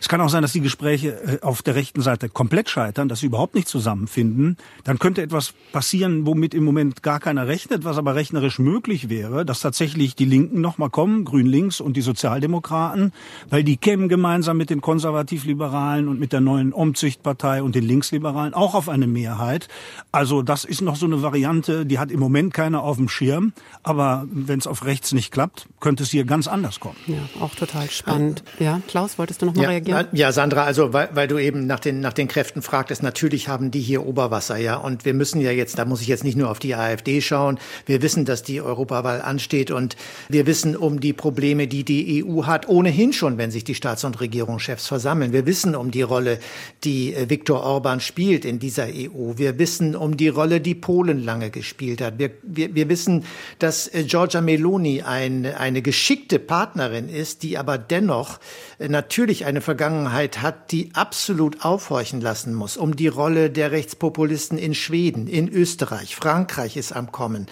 Es 0.00 0.08
kann 0.08 0.20
auch 0.20 0.28
sein, 0.28 0.42
dass 0.42 0.52
die 0.52 0.60
Gespräche 0.60 1.10
äh, 1.10 1.40
auf 1.42 1.62
der 1.62 1.74
rechten 1.74 2.02
Seite 2.02 2.28
komplett 2.28 2.68
scheitern, 2.68 3.08
dass 3.08 3.20
sie 3.20 3.26
überhaupt 3.26 3.54
nicht 3.54 3.68
zusammenfinden. 3.68 4.56
Dann 4.84 4.98
könnte 4.98 5.22
etwas 5.22 5.52
passieren, 5.72 6.26
womit 6.26 6.54
im 6.54 6.64
Moment 6.64 7.02
gar 7.02 7.20
keiner 7.20 7.46
rechnet, 7.46 7.84
was 7.84 7.98
aber 7.98 8.14
rechnerisch 8.14 8.58
möglich 8.58 9.08
wäre, 9.08 9.44
dass 9.44 9.60
tatsächlich 9.60 10.14
die 10.14 10.24
Linken 10.24 10.60
nochmal 10.60 10.90
kommen, 10.90 11.24
Grün 11.24 11.46
links 11.46 11.80
und 11.80 11.96
die 11.96 12.00
Sozialdemokraten 12.00 12.89
Demokraten, 12.90 13.12
weil 13.48 13.64
die 13.64 13.76
kämen 13.76 14.08
gemeinsam 14.08 14.56
mit 14.56 14.70
den 14.70 14.80
Konservativliberalen 14.80 16.08
und 16.08 16.20
mit 16.20 16.32
der 16.32 16.40
neuen 16.40 16.72
Umzichtpartei 16.72 17.62
und 17.62 17.74
den 17.74 17.84
Linksliberalen 17.84 18.54
auch 18.54 18.74
auf 18.74 18.88
eine 18.88 19.06
Mehrheit. 19.06 19.68
Also 20.12 20.42
das 20.42 20.64
ist 20.64 20.80
noch 20.80 20.96
so 20.96 21.06
eine 21.06 21.22
Variante, 21.22 21.86
die 21.86 21.98
hat 21.98 22.10
im 22.10 22.20
Moment 22.20 22.54
keiner 22.54 22.82
auf 22.82 22.96
dem 22.96 23.08
Schirm. 23.08 23.52
Aber 23.82 24.26
wenn 24.30 24.58
es 24.58 24.66
auf 24.66 24.84
rechts 24.84 25.12
nicht 25.12 25.32
klappt, 25.32 25.66
könnte 25.80 26.02
es 26.02 26.10
hier 26.10 26.24
ganz 26.24 26.48
anders 26.48 26.80
kommen. 26.80 26.96
Ja, 27.06 27.18
auch 27.40 27.54
total 27.54 27.90
spannend. 27.90 28.42
Ja, 28.58 28.80
Klaus, 28.86 29.18
wolltest 29.18 29.42
du 29.42 29.46
noch 29.46 29.54
mal 29.54 29.62
ja, 29.62 29.68
reagieren? 29.70 30.06
Ja, 30.12 30.32
Sandra, 30.32 30.64
also 30.64 30.92
weil, 30.92 31.10
weil 31.14 31.28
du 31.28 31.38
eben 31.38 31.66
nach 31.66 31.80
den, 31.80 32.00
nach 32.00 32.12
den 32.12 32.28
Kräften 32.28 32.62
fragtest, 32.62 33.02
natürlich 33.02 33.48
haben 33.48 33.70
die 33.70 33.80
hier 33.80 34.06
Oberwasser, 34.06 34.56
ja. 34.56 34.76
Und 34.76 35.04
wir 35.04 35.14
müssen 35.14 35.40
ja 35.40 35.50
jetzt, 35.50 35.78
da 35.78 35.84
muss 35.84 36.00
ich 36.00 36.08
jetzt 36.08 36.24
nicht 36.24 36.36
nur 36.36 36.50
auf 36.50 36.58
die 36.58 36.74
AfD 36.74 37.20
schauen, 37.20 37.58
wir 37.86 38.02
wissen, 38.02 38.24
dass 38.24 38.42
die 38.42 38.60
Europawahl 38.60 39.22
ansteht 39.22 39.70
und 39.70 39.96
wir 40.28 40.46
wissen 40.46 40.76
um 40.76 41.00
die 41.00 41.12
Probleme, 41.12 41.66
die 41.66 41.84
die 41.84 42.24
EU 42.24 42.44
hat, 42.44 42.66
ohnehin 42.80 43.12
schon, 43.12 43.36
wenn 43.36 43.50
sich 43.50 43.62
die 43.62 43.74
Staats- 43.74 44.04
und 44.04 44.22
Regierungschefs 44.22 44.86
versammeln. 44.86 45.34
Wir 45.34 45.44
wissen 45.44 45.76
um 45.76 45.90
die 45.90 46.00
Rolle, 46.00 46.38
die 46.82 47.14
äh, 47.14 47.28
Viktor 47.28 47.62
Orban 47.62 48.00
spielt 48.00 48.46
in 48.46 48.58
dieser 48.58 48.86
EU. 48.86 49.34
Wir 49.36 49.58
wissen 49.58 49.94
um 49.94 50.16
die 50.16 50.28
Rolle, 50.28 50.62
die 50.62 50.74
Polen 50.74 51.22
lange 51.22 51.50
gespielt 51.50 52.00
hat. 52.00 52.18
Wir, 52.18 52.30
wir, 52.42 52.74
wir 52.74 52.88
wissen, 52.88 53.24
dass 53.58 53.86
äh, 53.86 54.04
Giorgia 54.04 54.40
Meloni 54.40 55.02
ein, 55.02 55.44
eine 55.44 55.82
geschickte 55.82 56.38
Partnerin 56.38 57.10
ist, 57.10 57.42
die 57.42 57.58
aber 57.58 57.76
dennoch 57.76 58.40
äh, 58.78 58.88
natürlich 58.88 59.44
eine 59.44 59.60
Vergangenheit 59.60 60.40
hat, 60.40 60.72
die 60.72 60.88
absolut 60.94 61.62
aufhorchen 61.62 62.22
lassen 62.22 62.54
muss. 62.54 62.78
Um 62.78 62.96
die 62.96 63.08
Rolle 63.08 63.50
der 63.50 63.72
Rechtspopulisten 63.72 64.56
in 64.56 64.74
Schweden, 64.74 65.26
in 65.26 65.50
Österreich, 65.50 66.16
Frankreich 66.16 66.78
ist 66.78 66.92
am 66.92 67.12
Kommen. 67.12 67.46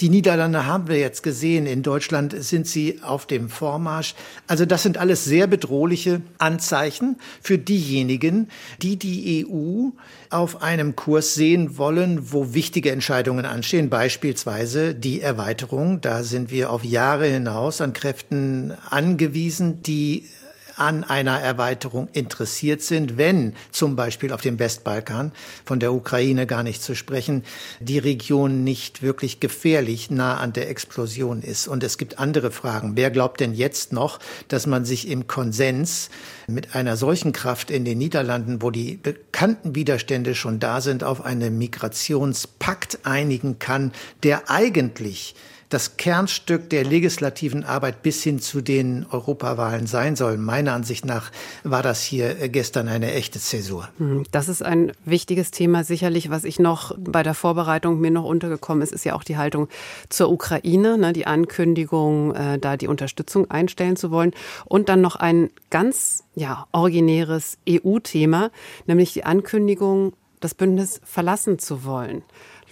Die 0.00 0.08
Niederlande 0.08 0.64
haben 0.64 0.88
wir 0.88 0.98
jetzt 0.98 1.22
gesehen. 1.22 1.66
In 1.66 1.82
Deutschland 1.82 2.34
sind 2.42 2.66
sie 2.66 3.00
auf 3.02 3.26
dem 3.26 3.50
Vormarsch. 3.50 4.14
Also 4.46 4.64
das 4.64 4.82
sind 4.82 4.96
alles 4.96 5.24
sehr 5.24 5.46
bedrohliche 5.46 6.22
Anzeichen 6.38 7.18
für 7.42 7.58
diejenigen, 7.58 8.48
die 8.80 8.96
die 8.96 9.46
EU 9.46 9.90
auf 10.30 10.62
einem 10.62 10.96
Kurs 10.96 11.34
sehen 11.34 11.76
wollen, 11.76 12.32
wo 12.32 12.54
wichtige 12.54 12.92
Entscheidungen 12.92 13.44
anstehen, 13.44 13.90
beispielsweise 13.90 14.94
die 14.94 15.20
Erweiterung. 15.20 16.00
Da 16.00 16.22
sind 16.22 16.50
wir 16.50 16.70
auf 16.70 16.82
Jahre 16.82 17.26
hinaus 17.26 17.82
an 17.82 17.92
Kräften 17.92 18.72
angewiesen, 18.88 19.82
die 19.82 20.24
an 20.80 21.04
einer 21.04 21.38
Erweiterung 21.38 22.08
interessiert 22.12 22.80
sind, 22.80 23.18
wenn 23.18 23.54
zum 23.70 23.96
Beispiel 23.96 24.32
auf 24.32 24.40
dem 24.40 24.58
Westbalkan, 24.58 25.32
von 25.64 25.78
der 25.78 25.92
Ukraine 25.92 26.46
gar 26.46 26.62
nicht 26.62 26.82
zu 26.82 26.94
sprechen, 26.94 27.44
die 27.80 27.98
Region 27.98 28.64
nicht 28.64 29.02
wirklich 29.02 29.40
gefährlich 29.40 30.10
nah 30.10 30.38
an 30.38 30.54
der 30.54 30.70
Explosion 30.70 31.42
ist. 31.42 31.68
Und 31.68 31.84
es 31.84 31.98
gibt 31.98 32.18
andere 32.18 32.50
Fragen. 32.50 32.96
Wer 32.96 33.10
glaubt 33.10 33.40
denn 33.40 33.52
jetzt 33.52 33.92
noch, 33.92 34.18
dass 34.48 34.66
man 34.66 34.86
sich 34.86 35.06
im 35.08 35.26
Konsens 35.26 36.08
mit 36.46 36.74
einer 36.74 36.96
solchen 36.96 37.32
Kraft 37.32 37.70
in 37.70 37.84
den 37.84 37.98
Niederlanden, 37.98 38.62
wo 38.62 38.70
die 38.70 38.96
bekannten 38.96 39.74
Widerstände 39.74 40.34
schon 40.34 40.60
da 40.60 40.80
sind, 40.80 41.04
auf 41.04 41.22
einen 41.22 41.58
Migrationspakt 41.58 43.00
einigen 43.04 43.58
kann, 43.58 43.92
der 44.22 44.48
eigentlich 44.48 45.34
das 45.70 45.96
Kernstück 45.96 46.68
der 46.68 46.84
legislativen 46.84 47.64
Arbeit 47.64 48.02
bis 48.02 48.22
hin 48.22 48.40
zu 48.40 48.60
den 48.60 49.06
Europawahlen 49.10 49.86
sein 49.86 50.16
soll. 50.16 50.36
Meiner 50.36 50.72
Ansicht 50.72 51.04
nach 51.04 51.30
war 51.62 51.82
das 51.82 52.02
hier 52.02 52.48
gestern 52.48 52.88
eine 52.88 53.12
echte 53.12 53.38
Zäsur. 53.38 53.88
Hm, 53.98 54.24
das 54.32 54.48
ist 54.48 54.62
ein 54.62 54.92
wichtiges 55.04 55.52
Thema. 55.52 55.84
Sicherlich, 55.84 56.28
was 56.28 56.42
ich 56.42 56.58
noch 56.58 56.92
bei 56.98 57.22
der 57.22 57.34
Vorbereitung 57.34 58.00
mir 58.00 58.10
noch 58.10 58.24
untergekommen 58.24 58.82
ist, 58.82 58.92
ist 58.92 59.04
ja 59.04 59.14
auch 59.14 59.22
die 59.22 59.36
Haltung 59.36 59.68
zur 60.08 60.30
Ukraine, 60.30 60.98
ne, 60.98 61.12
die 61.12 61.26
Ankündigung, 61.26 62.34
äh, 62.34 62.58
da 62.58 62.76
die 62.76 62.88
Unterstützung 62.88 63.48
einstellen 63.48 63.94
zu 63.94 64.10
wollen. 64.10 64.32
Und 64.64 64.88
dann 64.88 65.00
noch 65.00 65.14
ein 65.14 65.50
ganz 65.70 66.24
ja, 66.34 66.66
originäres 66.72 67.58
EU-Thema, 67.68 68.50
nämlich 68.86 69.12
die 69.12 69.24
Ankündigung, 69.24 70.14
das 70.40 70.54
Bündnis 70.54 71.00
verlassen 71.04 71.60
zu 71.60 71.84
wollen. 71.84 72.22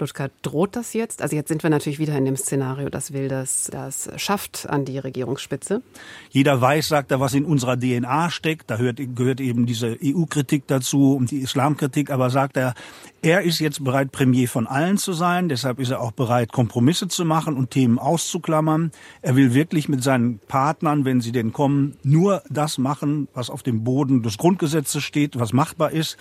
Ludger, 0.00 0.30
droht 0.42 0.76
das 0.76 0.92
jetzt? 0.92 1.22
Also 1.22 1.36
jetzt 1.36 1.48
sind 1.48 1.62
wir 1.62 1.70
natürlich 1.70 1.98
wieder 1.98 2.16
in 2.16 2.24
dem 2.24 2.36
Szenario, 2.36 2.88
dass 2.88 3.12
Wilders 3.12 3.68
das 3.72 4.10
schafft 4.16 4.68
an 4.68 4.84
die 4.84 4.98
Regierungsspitze. 4.98 5.82
Jeder 6.30 6.60
weiß, 6.60 6.88
sagt 6.88 7.10
er, 7.10 7.20
was 7.20 7.34
in 7.34 7.44
unserer 7.44 7.78
DNA 7.78 8.30
steckt. 8.30 8.70
Da 8.70 8.76
hört, 8.76 9.00
gehört 9.14 9.40
eben 9.40 9.66
diese 9.66 9.96
EU-Kritik 10.02 10.66
dazu 10.66 11.14
und 11.14 11.30
die 11.30 11.38
Islamkritik. 11.38 12.10
Aber 12.10 12.30
sagt 12.30 12.56
er, 12.56 12.74
er 13.20 13.42
ist 13.42 13.58
jetzt 13.58 13.82
bereit, 13.82 14.12
Premier 14.12 14.48
von 14.48 14.68
allen 14.68 14.96
zu 14.96 15.12
sein. 15.12 15.48
Deshalb 15.48 15.80
ist 15.80 15.90
er 15.90 16.00
auch 16.00 16.12
bereit, 16.12 16.52
Kompromisse 16.52 17.08
zu 17.08 17.24
machen 17.24 17.56
und 17.56 17.70
Themen 17.70 17.98
auszuklammern. 17.98 18.92
Er 19.22 19.34
will 19.34 19.54
wirklich 19.54 19.88
mit 19.88 20.04
seinen 20.04 20.38
Partnern, 20.38 21.04
wenn 21.04 21.20
sie 21.20 21.32
denn 21.32 21.52
kommen, 21.52 21.96
nur 22.04 22.42
das 22.48 22.78
machen, 22.78 23.26
was 23.34 23.50
auf 23.50 23.64
dem 23.64 23.82
Boden 23.82 24.22
des 24.22 24.38
Grundgesetzes 24.38 25.02
steht, 25.02 25.38
was 25.38 25.52
machbar 25.52 25.90
ist. 25.90 26.16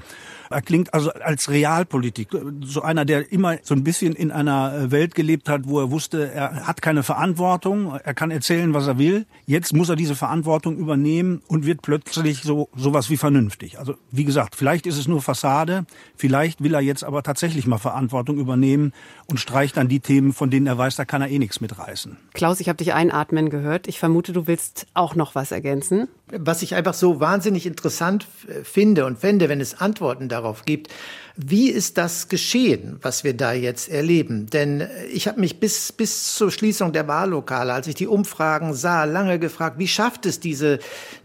Er 0.50 0.64
klingt 0.64 0.94
also 0.94 1.12
als 1.12 1.52
Realpolitik, 1.52 2.30
so 2.62 2.82
einer, 2.82 3.06
der 3.06 3.32
immer 3.32 3.64
so 3.68 3.76
ein 3.76 3.84
bisschen 3.84 4.16
in 4.16 4.32
einer 4.32 4.74
äh, 4.74 4.92
Welt 4.92 5.14
gelebt 5.14 5.50
hat, 5.50 5.68
wo 5.68 5.82
er 5.82 5.92
wusste, 5.92 6.32
er 6.32 6.66
hat 6.66 6.82
keine 6.82 7.04
Verantwortung, 7.04 8.00
er 8.02 8.14
kann 8.14 8.32
erzählen, 8.32 8.74
was 8.74 8.88
er 8.88 8.98
will. 8.98 9.26
Jetzt 9.46 9.74
muss 9.74 9.90
er 9.90 9.98
diese 9.98 10.16
Verantwortung 10.16 10.78
übernehmen 10.78 11.42
und 11.48 11.66
wird 11.66 11.82
plötzlich 11.82 12.44
so 12.44 12.70
sowas 12.78 13.10
wie 13.10 13.18
vernünftig. 13.18 13.78
Also 13.78 13.96
wie 14.10 14.24
gesagt, 14.24 14.56
vielleicht 14.56 14.88
ist 14.88 14.98
es 14.98 15.10
nur 15.10 15.22
Fassade, 15.22 15.86
vielleicht 16.16 16.64
will 16.64 16.76
er 16.76 16.80
jetzt 16.80 17.04
aber 17.04 17.24
tatsächlich 17.24 17.68
mal 17.68 17.78
Verantwortung 17.78 18.38
übernehmen 18.38 18.94
und 19.30 19.38
streicht 19.38 19.76
dann 19.76 19.90
die 19.90 20.00
Themen, 20.00 20.32
von 20.32 20.50
denen 20.50 20.66
er 20.66 20.78
weiß, 20.78 20.96
da 20.96 21.04
kann 21.04 21.22
er 21.22 21.28
eh 21.28 21.38
nichts 21.38 21.60
mitreißen. 21.60 22.16
Klaus, 22.34 22.62
ich 22.62 22.70
habe 22.70 22.78
dich 22.78 22.94
einatmen 22.94 23.50
gehört. 23.50 23.90
Ich 23.90 24.00
vermute, 24.00 24.32
du 24.32 24.48
willst 24.48 24.88
auch 24.94 25.16
noch 25.16 25.36
was 25.36 25.52
ergänzen. 25.52 26.08
Was 26.32 26.62
ich 26.62 26.74
einfach 26.74 26.94
so 26.94 27.20
wahnsinnig 27.20 27.66
interessant 27.66 28.28
finde 28.64 29.06
und 29.06 29.20
fände, 29.20 29.50
wenn 29.50 29.60
es 29.60 29.80
Antworten 29.80 30.30
darauf 30.30 30.64
gibt, 30.64 30.90
wie 31.38 31.70
ist 31.70 32.00
das 32.00 32.30
geschehen, 32.30 32.98
was 33.04 33.24
wir 33.24 33.36
da 33.36 33.54
jetzt 33.54 33.90
erleben? 33.90 34.48
Denn 34.48 34.88
ich 35.14 35.28
habe 35.28 35.40
mich 35.40 35.60
bis, 35.60 35.92
bis 35.92 36.34
zur 36.34 36.50
Schließung 36.50 36.94
der 36.94 37.08
Wahllokale, 37.08 37.74
als 37.74 37.88
ich 37.88 37.94
die 37.94 38.08
Umfragen 38.08 38.74
sah, 38.74 39.04
lange 39.04 39.38
gefragt, 39.38 39.78
wie 39.78 39.88
schafft 39.88 40.26
es 40.26 40.40
diese, 40.40 40.80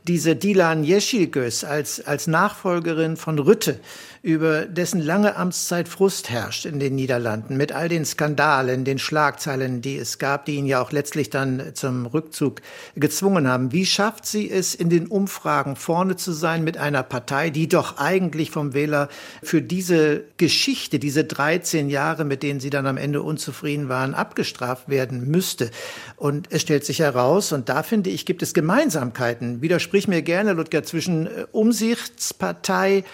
diese 0.09 0.37
Dilan 0.37 0.83
Yeşilgöz 0.85 1.65
als, 1.65 2.05
als 2.05 2.27
Nachfolgerin 2.27 3.17
von 3.17 3.39
Rütte, 3.39 3.79
über 4.23 4.67
dessen 4.67 5.01
lange 5.01 5.35
Amtszeit 5.35 5.89
Frust 5.89 6.31
herrscht 6.31 6.65
in 6.65 6.79
den 6.79 6.95
Niederlanden, 6.95 7.57
mit 7.57 7.73
all 7.73 7.89
den 7.89 8.05
Skandalen, 8.05 8.85
den 8.85 9.01
Schlagzeilen, 9.01 9.83
die 9.83 9.97
es 9.97 10.19
gab, 10.19 10.45
die 10.45 10.55
ihn 10.55 10.67
ja 10.67 10.81
auch 10.81 10.93
letztlich 10.93 11.29
dann 11.29 11.75
zum 11.75 12.07
Rückzug 12.07 12.63
gezwungen 12.95 13.49
haben. 13.49 13.73
Wie 13.73 13.85
schafft 13.85 14.25
sie 14.27 14.49
es, 14.49 14.77
in 14.77 14.91
den 14.91 15.09
Umfragen 15.09 15.75
vorne 15.75 16.15
zu 16.15 16.31
sein 16.31 16.63
mit 16.63 16.79
einer 16.79 17.03
Partei, 17.03 17.51
die 17.51 17.69
doch 17.69 17.99
eigentlich 17.99 18.53
vom 18.53 18.75
Wähler 18.75 19.09
für 19.43 19.61
diese 19.61 20.23
Geschichte, 20.37 21.01
diese 21.01 21.25
13 21.25 21.91
Jahre, 21.91 22.25
mit 22.25 22.45
denen 22.45 22.61
sie 22.61 22.71
dann 22.71 22.87
am 22.87 22.99
Ende 22.99 23.23
unzufrieden 23.23 23.89
waren, 23.89 24.15
abgestraft 24.15 24.89
werden 24.89 25.29
müsste? 25.29 25.71
Und 26.15 26.47
es 26.51 26.63
stellt 26.63 26.85
sich 26.85 27.01
heraus, 27.01 27.51
und 27.51 27.69
da 27.69 27.83
finde 27.83 28.11
ich, 28.11 28.25
gibt 28.25 28.43
es 28.43 28.55
Gemeinsamkeiten. 28.55 29.63
Widersprich 29.93 30.09
mir 30.09 30.23
gerne, 30.23 30.55
Ludger, 30.55 30.83
zwischen 30.85 31.27
äh, 31.27 31.45
Umsichtspartei 31.53 33.05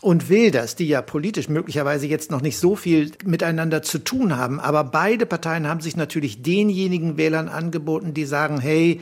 und 0.00 0.28
Wilders, 0.28 0.76
die 0.76 0.86
ja 0.86 1.02
politisch 1.02 1.48
möglicherweise 1.48 2.06
jetzt 2.06 2.30
noch 2.30 2.42
nicht 2.42 2.58
so 2.58 2.76
viel 2.76 3.10
miteinander 3.24 3.82
zu 3.82 3.98
tun 3.98 4.36
haben. 4.36 4.60
Aber 4.60 4.84
beide 4.84 5.26
Parteien 5.26 5.66
haben 5.66 5.80
sich 5.80 5.96
natürlich 5.96 6.42
denjenigen 6.42 7.16
Wählern 7.16 7.48
angeboten, 7.48 8.14
die 8.14 8.24
sagen, 8.24 8.60
hey, 8.60 9.00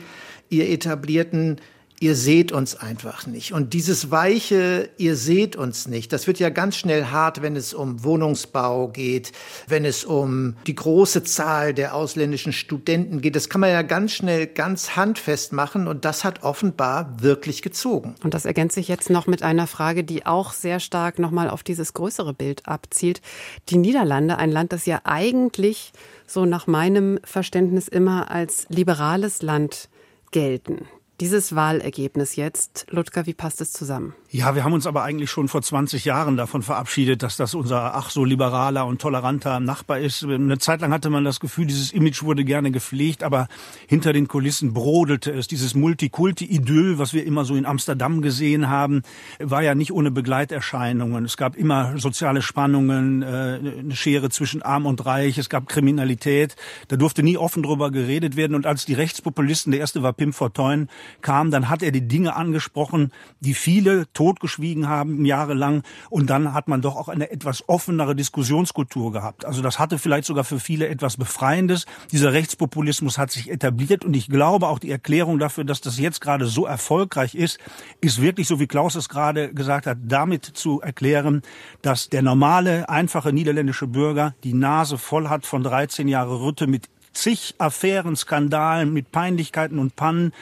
ihr 0.49 0.67
etablierten 0.67 1.57
ihr 1.99 2.15
seht 2.15 2.51
uns 2.51 2.75
einfach 2.75 3.25
nicht. 3.25 3.53
Und 3.53 3.73
dieses 3.73 4.11
weiche, 4.11 4.89
ihr 4.97 5.15
seht 5.15 5.55
uns 5.55 5.87
nicht, 5.87 6.13
das 6.13 6.27
wird 6.27 6.39
ja 6.39 6.49
ganz 6.49 6.75
schnell 6.75 7.05
hart, 7.05 7.41
wenn 7.41 7.55
es 7.55 7.73
um 7.73 8.03
Wohnungsbau 8.03 8.89
geht, 8.89 9.31
wenn 9.67 9.83
es 9.83 10.05
um 10.05 10.55
die 10.67 10.75
große 10.75 11.23
Zahl 11.23 11.73
der 11.73 11.95
ausländischen 11.95 12.53
Studenten 12.53 13.21
geht. 13.21 13.35
Das 13.35 13.49
kann 13.49 13.61
man 13.61 13.71
ja 13.71 13.81
ganz 13.81 14.13
schnell 14.13 14.45
ganz 14.45 14.95
handfest 14.95 15.53
machen 15.53 15.87
und 15.87 16.05
das 16.05 16.23
hat 16.23 16.43
offenbar 16.43 17.21
wirklich 17.21 17.61
gezogen. 17.61 18.15
Und 18.23 18.33
das 18.33 18.45
ergänzt 18.45 18.75
sich 18.75 18.87
jetzt 18.87 19.09
noch 19.09 19.25
mit 19.25 19.41
einer 19.41 19.65
Frage, 19.65 20.03
die 20.03 20.25
auch 20.25 20.53
sehr 20.53 20.79
stark 20.79 21.17
nochmal 21.17 21.49
auf 21.49 21.63
dieses 21.63 21.93
größere 21.93 22.33
Bild 22.33 22.67
abzielt. 22.67 23.21
Die 23.69 23.77
Niederlande, 23.77 24.37
ein 24.37 24.51
Land, 24.51 24.71
das 24.71 24.85
ja 24.85 25.01
eigentlich 25.03 25.93
so 26.27 26.45
nach 26.45 26.67
meinem 26.67 27.19
Verständnis 27.23 27.87
immer 27.87 28.29
als 28.29 28.67
liberales 28.69 29.41
Land 29.41 29.89
gelten. 30.31 30.87
Dieses 31.19 31.55
Wahlergebnis 31.55 32.35
jetzt, 32.35 32.85
Ludger, 32.91 33.25
wie 33.25 33.33
passt 33.33 33.59
es 33.59 33.71
zusammen? 33.71 34.13
Ja, 34.29 34.53
wir 34.53 34.63
haben 34.63 34.73
uns 34.73 34.85
aber 34.85 35.01
eigentlich 35.01 35.31
schon 35.31 35.47
vor 35.47 35.63
20 35.63 36.05
Jahren 36.05 36.37
davon 36.37 36.61
verabschiedet, 36.61 37.23
dass 37.23 37.37
das 37.37 37.55
unser 37.55 37.95
ach 37.95 38.11
so 38.11 38.23
liberaler 38.23 38.85
und 38.85 39.01
toleranter 39.01 39.59
Nachbar 39.59 39.97
ist. 39.97 40.23
Eine 40.23 40.59
Zeit 40.59 40.81
lang 40.81 40.91
hatte 40.91 41.09
man 41.09 41.23
das 41.23 41.39
Gefühl, 41.39 41.65
dieses 41.65 41.91
Image 41.91 42.21
wurde 42.21 42.43
gerne 42.43 42.69
gepflegt, 42.69 43.23
aber 43.23 43.47
hinter 43.87 44.13
den 44.13 44.27
Kulissen 44.27 44.73
brodelte 44.73 45.31
es. 45.31 45.47
Dieses 45.47 45.73
Multikulti-Idyll, 45.73 46.99
was 46.99 47.15
wir 47.15 47.25
immer 47.25 47.45
so 47.45 47.55
in 47.55 47.65
Amsterdam 47.65 48.21
gesehen 48.21 48.69
haben, 48.69 49.01
war 49.39 49.63
ja 49.63 49.73
nicht 49.73 49.91
ohne 49.91 50.11
Begleiterscheinungen. 50.11 51.25
Es 51.25 51.35
gab 51.35 51.55
immer 51.55 51.97
soziale 51.97 52.43
Spannungen, 52.43 53.23
äh, 53.23 53.25
eine 53.25 53.95
Schere 53.95 54.29
zwischen 54.29 54.61
Arm 54.61 54.85
und 54.85 55.03
Reich, 55.07 55.39
es 55.39 55.49
gab 55.49 55.67
Kriminalität. 55.67 56.55
Da 56.89 56.95
durfte 56.95 57.23
nie 57.23 57.37
offen 57.37 57.63
drüber 57.63 57.89
geredet 57.89 58.35
werden. 58.35 58.53
Und 58.53 58.67
als 58.67 58.85
die 58.85 58.93
Rechtspopulisten, 58.93 59.71
der 59.71 59.79
erste 59.79 60.03
war 60.03 60.13
Pim 60.13 60.31
Fortuyn, 60.31 60.89
kam, 61.21 61.51
dann 61.51 61.69
hat 61.69 61.83
er 61.83 61.91
die 61.91 62.07
Dinge 62.07 62.35
angesprochen, 62.35 63.11
die 63.39 63.53
viele 63.53 64.11
totgeschwiegen 64.13 64.87
haben 64.87 65.25
jahrelang. 65.25 65.83
Und 66.09 66.29
dann 66.29 66.53
hat 66.53 66.67
man 66.67 66.81
doch 66.81 66.95
auch 66.95 67.09
eine 67.09 67.31
etwas 67.31 67.67
offenere 67.67 68.15
Diskussionskultur 68.15 69.11
gehabt. 69.11 69.45
Also 69.45 69.61
das 69.61 69.79
hatte 69.79 69.97
vielleicht 69.97 70.25
sogar 70.25 70.43
für 70.43 70.59
viele 70.59 70.87
etwas 70.87 71.17
Befreiendes. 71.17 71.85
Dieser 72.11 72.33
Rechtspopulismus 72.33 73.17
hat 73.17 73.31
sich 73.31 73.49
etabliert 73.49 74.05
und 74.05 74.15
ich 74.15 74.27
glaube 74.27 74.67
auch 74.67 74.79
die 74.79 74.91
Erklärung 74.91 75.39
dafür, 75.39 75.63
dass 75.63 75.81
das 75.81 75.99
jetzt 75.99 76.21
gerade 76.21 76.45
so 76.45 76.65
erfolgreich 76.65 77.35
ist, 77.35 77.59
ist 78.01 78.21
wirklich, 78.21 78.47
so 78.47 78.59
wie 78.59 78.67
Klaus 78.67 78.95
es 78.95 79.09
gerade 79.09 79.53
gesagt 79.53 79.87
hat, 79.87 79.97
damit 80.03 80.45
zu 80.45 80.81
erklären, 80.81 81.41
dass 81.81 82.09
der 82.09 82.21
normale, 82.21 82.89
einfache 82.89 83.33
niederländische 83.33 83.87
Bürger 83.87 84.35
die 84.43 84.53
Nase 84.53 84.97
voll 84.97 85.29
hat 85.29 85.45
von 85.45 85.63
13 85.63 86.07
Jahre 86.07 86.41
Rütte 86.41 86.67
mit 86.67 86.89
zig 87.13 87.55
Affären, 87.57 88.15
Skandalen, 88.15 88.93
mit 88.93 89.11
Peinlichkeiten 89.11 89.79
und 89.79 89.95
Pannen 89.95 90.33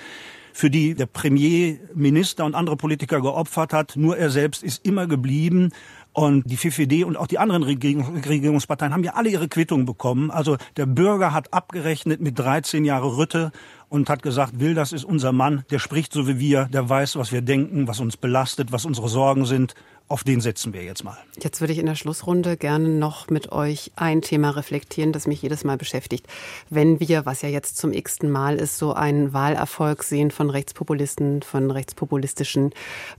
für 0.56 0.70
die 0.70 0.96
der 0.96 1.06
Premierminister 1.06 2.46
und 2.46 2.56
andere 2.56 2.78
Politiker 2.78 3.20
geopfert 3.20 3.74
hat. 3.74 3.98
Nur 3.98 4.18
er 4.18 4.30
selbst 4.30 4.64
ist 4.64 4.86
immer 4.86 5.06
geblieben. 5.06 5.74
Und 6.14 6.50
die 6.50 6.56
FFD 6.56 7.04
und 7.04 7.18
auch 7.18 7.28
die 7.28 7.40
anderen 7.40 7.62
Regierungsparteien 7.64 8.94
haben 8.94 9.04
ja 9.04 9.16
alle 9.16 9.28
ihre 9.28 9.50
Quittung 9.50 9.86
bekommen. 9.86 10.32
Also 10.32 10.56
der 10.78 10.86
Bürger 10.86 11.34
hat 11.34 11.54
abgerechnet 11.54 12.22
mit 12.22 12.40
13 12.40 12.86
Jahre 12.86 13.18
Rütte 13.18 13.52
und 13.90 14.10
hat 14.10 14.24
gesagt, 14.24 14.62
Will, 14.62 14.76
das 14.76 14.94
ist 14.94 15.04
unser 15.04 15.34
Mann, 15.34 15.66
der 15.72 15.80
spricht 15.80 16.14
so 16.14 16.26
wie 16.26 16.40
wir, 16.40 16.70
der 16.72 16.88
weiß, 16.88 17.18
was 17.18 17.34
wir 17.34 17.42
denken, 17.42 17.90
was 17.90 18.00
uns 18.00 18.16
belastet, 18.16 18.72
was 18.72 18.86
unsere 18.86 19.10
Sorgen 19.10 19.46
sind 19.46 19.76
auf 20.08 20.24
den 20.24 20.40
setzen 20.40 20.74
wir 20.74 20.84
jetzt 20.84 21.04
mal. 21.04 21.18
Jetzt 21.42 21.62
würde 21.62 21.74
ich 21.74 21.80
in 21.80 21.88
der 21.88 21.96
Schlussrunde 21.96 22.58
gerne 22.58 22.90
noch 22.90 23.30
mit 23.30 23.52
euch 23.52 23.92
ein 23.96 24.22
Thema 24.22 24.52
reflektieren, 24.52 25.12
das 25.12 25.26
mich 25.26 25.42
jedes 25.42 25.64
Mal 25.64 25.78
beschäftigt. 25.78 26.28
Wenn 26.70 27.00
wir, 27.00 27.26
was 27.26 27.42
ja 27.42 27.50
jetzt 27.50 27.78
zum 27.78 27.92
x-ten 27.92 28.30
Mal 28.30 28.58
ist, 28.58 28.78
so 28.78 28.94
einen 28.94 29.34
Wahlerfolg 29.34 30.04
sehen 30.04 30.30
von 30.30 30.52
Rechtspopulisten, 30.52 31.42
von 31.42 31.72
rechtspopulistischen 31.72 32.72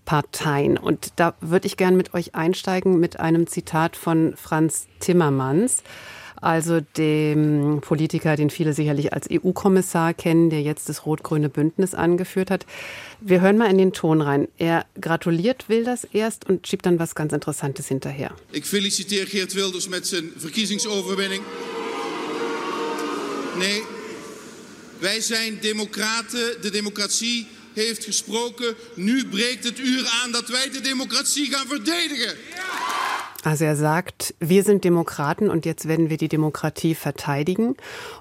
Parteien. 0.05 0.79
Und 0.79 1.13
da 1.17 1.35
würde 1.41 1.67
ich 1.67 1.77
gerne 1.77 1.97
mit 1.97 2.15
euch 2.15 2.37
einsteigen 2.37 3.01
mit 3.01 3.19
einem 3.19 3.49
Zitat 3.49 3.97
von 3.97 4.37
Franz 4.37 4.87
Timmermans 5.01 5.83
also 6.41 6.81
dem 6.97 7.81
Politiker, 7.81 8.37
den 8.37 8.51
viele 8.51 8.73
sicherlich 8.73 9.13
als 9.13 9.29
EU-Kommissar 9.31 10.15
kennen, 10.15 10.51
der 10.51 10.63
jetzt 10.63 10.89
das 10.89 11.07
rot-grüne 11.07 11.49
Bündnis 11.49 11.95
angeführt 11.95 12.51
hat. 12.51 12.67
Wir 13.21 13.41
hören 13.41 13.59
mal 13.59 13.71
in 13.71 13.79
den 13.79 13.93
Ton 13.93 14.21
rein. 14.21 14.49
Er 14.59 14.87
gratuliert 15.01 15.69
Wilders 15.69 16.07
erst 16.13 16.49
und 16.49 16.67
schiebt 16.67 16.87
dann 16.87 16.99
was 16.99 17.15
ganz 17.15 17.33
Interessantes 17.33 17.89
hinterher. 17.89 18.35
Ich 18.53 18.65
feliciteer 18.65 19.27
Geert 19.27 19.55
Wilders 19.55 19.89
mit 19.89 20.05
seiner 20.07 20.29
Verkiezingsoverwinning. 20.37 21.43
Nee, 23.59 23.83
wij 24.99 25.21
zijn 25.21 25.59
democraten. 25.61 26.61
De 26.61 26.71
democratie 26.71 27.47
heeft 27.75 28.05
gesproken. 28.05 28.75
Nu 28.95 29.27
breekt 29.27 29.65
het 29.65 29.79
uur 29.79 30.07
aan 30.23 30.33
dat 30.33 30.49
wij 30.49 30.71
de 30.71 30.81
democratie 30.81 31.47
gaan 31.51 31.67
verdedigen. 31.67 32.37
Also 33.47 33.65
er 33.65 33.77
sagt, 33.77 34.35
wir 34.41 34.65
sind 34.65 34.83
Demokraten 34.83 35.51
und 35.51 35.67
jetzt 35.67 35.87
werden 35.87 36.11
wir 36.11 36.17
die 36.17 36.27
Demokratie 36.27 36.97
verteidigen. 36.97 37.77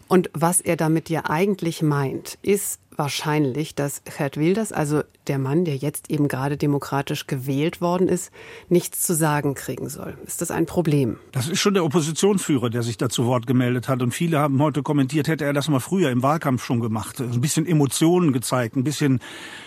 Und 0.07 0.29
was 0.33 0.61
er 0.61 0.75
damit 0.75 1.09
ja 1.09 1.23
eigentlich 1.27 1.81
meint, 1.81 2.37
ist 2.43 2.79
wahrscheinlich, 2.97 3.75
dass 3.75 4.03
Gerd 4.03 4.37
Wilders, 4.37 4.71
also 4.71 5.03
der 5.27 5.39
Mann, 5.39 5.65
der 5.65 5.75
jetzt 5.75 6.09
eben 6.09 6.27
gerade 6.27 6.57
demokratisch 6.57 7.27
gewählt 7.27 7.81
worden 7.81 8.07
ist, 8.07 8.31
nichts 8.69 9.01
zu 9.01 9.15
sagen 9.15 9.55
kriegen 9.55 9.89
soll. 9.89 10.17
Ist 10.25 10.41
das 10.41 10.51
ein 10.51 10.65
Problem? 10.65 11.17
Das 11.31 11.47
ist 11.47 11.59
schon 11.59 11.73
der 11.73 11.83
Oppositionsführer, 11.83 12.69
der 12.69 12.83
sich 12.83 12.97
da 12.97 13.09
zu 13.09 13.25
Wort 13.25 13.47
gemeldet 13.47 13.87
hat. 13.87 14.01
Und 14.01 14.11
viele 14.11 14.39
haben 14.39 14.61
heute 14.61 14.83
kommentiert, 14.83 15.27
hätte 15.27 15.45
er 15.45 15.53
das 15.53 15.67
mal 15.67 15.79
früher 15.79 16.11
im 16.11 16.23
Wahlkampf 16.23 16.63
schon 16.63 16.79
gemacht. 16.79 17.19
Ein 17.19 17.41
bisschen 17.41 17.65
Emotionen 17.65 18.33
gezeigt, 18.33 18.75
ein 18.75 18.83
bisschen, 18.83 19.19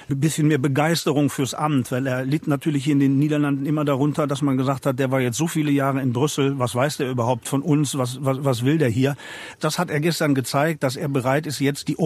ein 0.08 0.20
bisschen 0.20 0.48
mehr 0.48 0.58
Begeisterung 0.58 1.30
fürs 1.30 1.54
Amt, 1.54 1.90
weil 1.92 2.06
er 2.06 2.24
litt 2.24 2.46
natürlich 2.46 2.88
in 2.88 3.00
den 3.00 3.18
Niederlanden 3.18 3.66
immer 3.66 3.84
darunter, 3.84 4.26
dass 4.26 4.42
man 4.42 4.56
gesagt 4.56 4.86
hat, 4.86 4.98
der 4.98 5.10
war 5.10 5.20
jetzt 5.20 5.36
so 5.36 5.46
viele 5.46 5.70
Jahre 5.70 6.00
in 6.00 6.12
Brüssel, 6.12 6.58
was 6.58 6.74
weiß 6.74 6.98
der 6.98 7.10
überhaupt 7.10 7.48
von 7.48 7.62
uns, 7.62 7.96
was, 7.98 8.24
was, 8.24 8.44
was 8.44 8.64
will 8.64 8.78
der 8.78 8.88
hier? 8.88 9.16
Das 9.60 9.78
hat 9.78 9.90
er 9.90 10.00
gestern 10.00 10.34
gezeigt, 10.34 10.82
dass 10.82 10.96
er 10.96 11.08
bereit 11.08 11.46
ist, 11.46 11.60
jetzt 11.60 11.88
die 11.88 11.96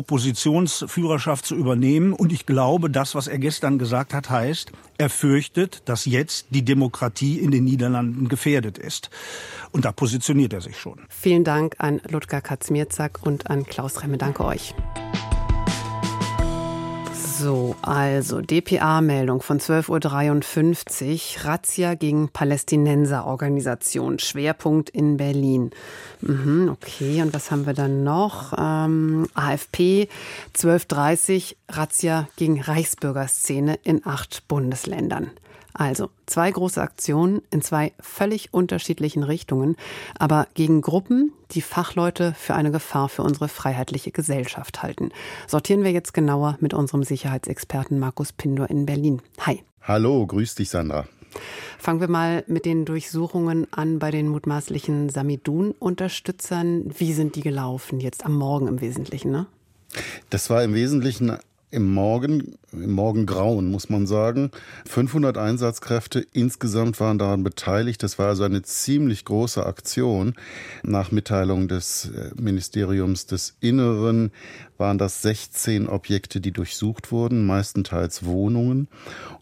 Oppositionsführerschaft 1.12 1.46
zu 1.46 1.54
übernehmen. 1.54 2.12
Und 2.12 2.32
ich 2.32 2.46
glaube, 2.46 2.90
das, 2.90 3.14
was 3.14 3.26
er 3.26 3.38
gestern 3.38 3.78
gesagt 3.78 4.14
hat, 4.14 4.30
heißt, 4.30 4.72
er 4.98 5.10
fürchtet, 5.10 5.82
dass 5.86 6.04
jetzt 6.04 6.46
die 6.50 6.64
Demokratie 6.64 7.38
in 7.38 7.50
den 7.50 7.64
Niederlanden 7.64 8.28
gefährdet 8.28 8.78
ist. 8.78 9.10
Und 9.72 9.84
da 9.84 9.92
positioniert 9.92 10.52
er 10.52 10.60
sich 10.60 10.78
schon. 10.78 11.00
Vielen 11.08 11.44
Dank 11.44 11.76
an 11.78 12.00
Ludger 12.08 12.40
Katzmierzak 12.40 13.24
und 13.24 13.50
an 13.50 13.64
Klaus 13.64 14.02
Remme. 14.02 14.18
Danke 14.18 14.44
euch. 14.44 14.74
So, 17.42 17.74
also 17.82 18.40
DPA-Meldung 18.40 19.42
von 19.42 19.58
12.53 19.58 21.38
Uhr. 21.40 21.44
Razzia 21.44 21.94
gegen 21.96 22.28
Palästinenserorganisation. 22.28 24.20
Schwerpunkt 24.20 24.90
in 24.90 25.16
Berlin. 25.16 25.72
Mhm, 26.20 26.68
okay, 26.68 27.20
und 27.20 27.34
was 27.34 27.50
haben 27.50 27.66
wir 27.66 27.74
dann 27.74 28.04
noch? 28.04 28.52
Ähm, 28.56 29.26
AFP 29.34 30.08
12.30 30.56 31.56
Razzia 31.68 32.28
gegen 32.36 32.60
Reichsbürgerszene 32.60 33.76
in 33.82 34.06
acht 34.06 34.46
Bundesländern. 34.46 35.32
Also 35.74 36.10
zwei 36.26 36.50
große 36.50 36.80
Aktionen 36.80 37.42
in 37.50 37.62
zwei 37.62 37.92
völlig 38.00 38.52
unterschiedlichen 38.52 39.22
Richtungen, 39.22 39.76
aber 40.18 40.46
gegen 40.54 40.82
Gruppen, 40.82 41.32
die 41.52 41.62
Fachleute 41.62 42.34
für 42.36 42.54
eine 42.54 42.70
Gefahr 42.70 43.08
für 43.08 43.22
unsere 43.22 43.48
freiheitliche 43.48 44.10
Gesellschaft 44.10 44.82
halten. 44.82 45.10
Sortieren 45.46 45.84
wir 45.84 45.92
jetzt 45.92 46.12
genauer 46.14 46.56
mit 46.60 46.74
unserem 46.74 47.04
Sicherheitsexperten 47.04 47.98
Markus 47.98 48.32
Pindor 48.32 48.70
in 48.70 48.86
Berlin. 48.86 49.22
Hi. 49.40 49.62
Hallo, 49.82 50.26
grüß 50.26 50.54
dich, 50.54 50.70
Sandra. 50.70 51.06
Fangen 51.78 52.00
wir 52.00 52.08
mal 52.08 52.44
mit 52.46 52.66
den 52.66 52.84
Durchsuchungen 52.84 53.66
an 53.72 53.98
bei 53.98 54.10
den 54.10 54.28
mutmaßlichen 54.28 55.08
Samidun-Unterstützern. 55.08 56.92
Wie 56.96 57.12
sind 57.12 57.36
die 57.36 57.40
gelaufen? 57.40 58.00
Jetzt 58.00 58.24
am 58.24 58.36
Morgen 58.36 58.68
im 58.68 58.80
Wesentlichen, 58.80 59.30
ne? 59.30 59.46
Das 60.30 60.48
war 60.50 60.62
im 60.62 60.74
Wesentlichen 60.74 61.36
im 61.72 61.92
Morgen, 61.92 62.58
im 62.72 62.92
Morgengrauen 62.92 63.70
muss 63.70 63.88
man 63.88 64.06
sagen. 64.06 64.50
500 64.86 65.38
Einsatzkräfte 65.38 66.24
insgesamt 66.32 67.00
waren 67.00 67.18
daran 67.18 67.42
beteiligt. 67.42 68.02
Das 68.02 68.18
war 68.18 68.28
also 68.28 68.44
eine 68.44 68.62
ziemlich 68.62 69.24
große 69.24 69.64
Aktion. 69.64 70.34
Nach 70.82 71.10
Mitteilung 71.10 71.68
des 71.68 72.10
äh, 72.10 72.30
Ministeriums 72.40 73.26
des 73.26 73.56
Inneren 73.60 74.32
waren 74.76 74.98
das 74.98 75.22
16 75.22 75.88
Objekte, 75.88 76.42
die 76.42 76.52
durchsucht 76.52 77.10
wurden, 77.10 77.46
meistenteils 77.46 78.24
Wohnungen. 78.24 78.86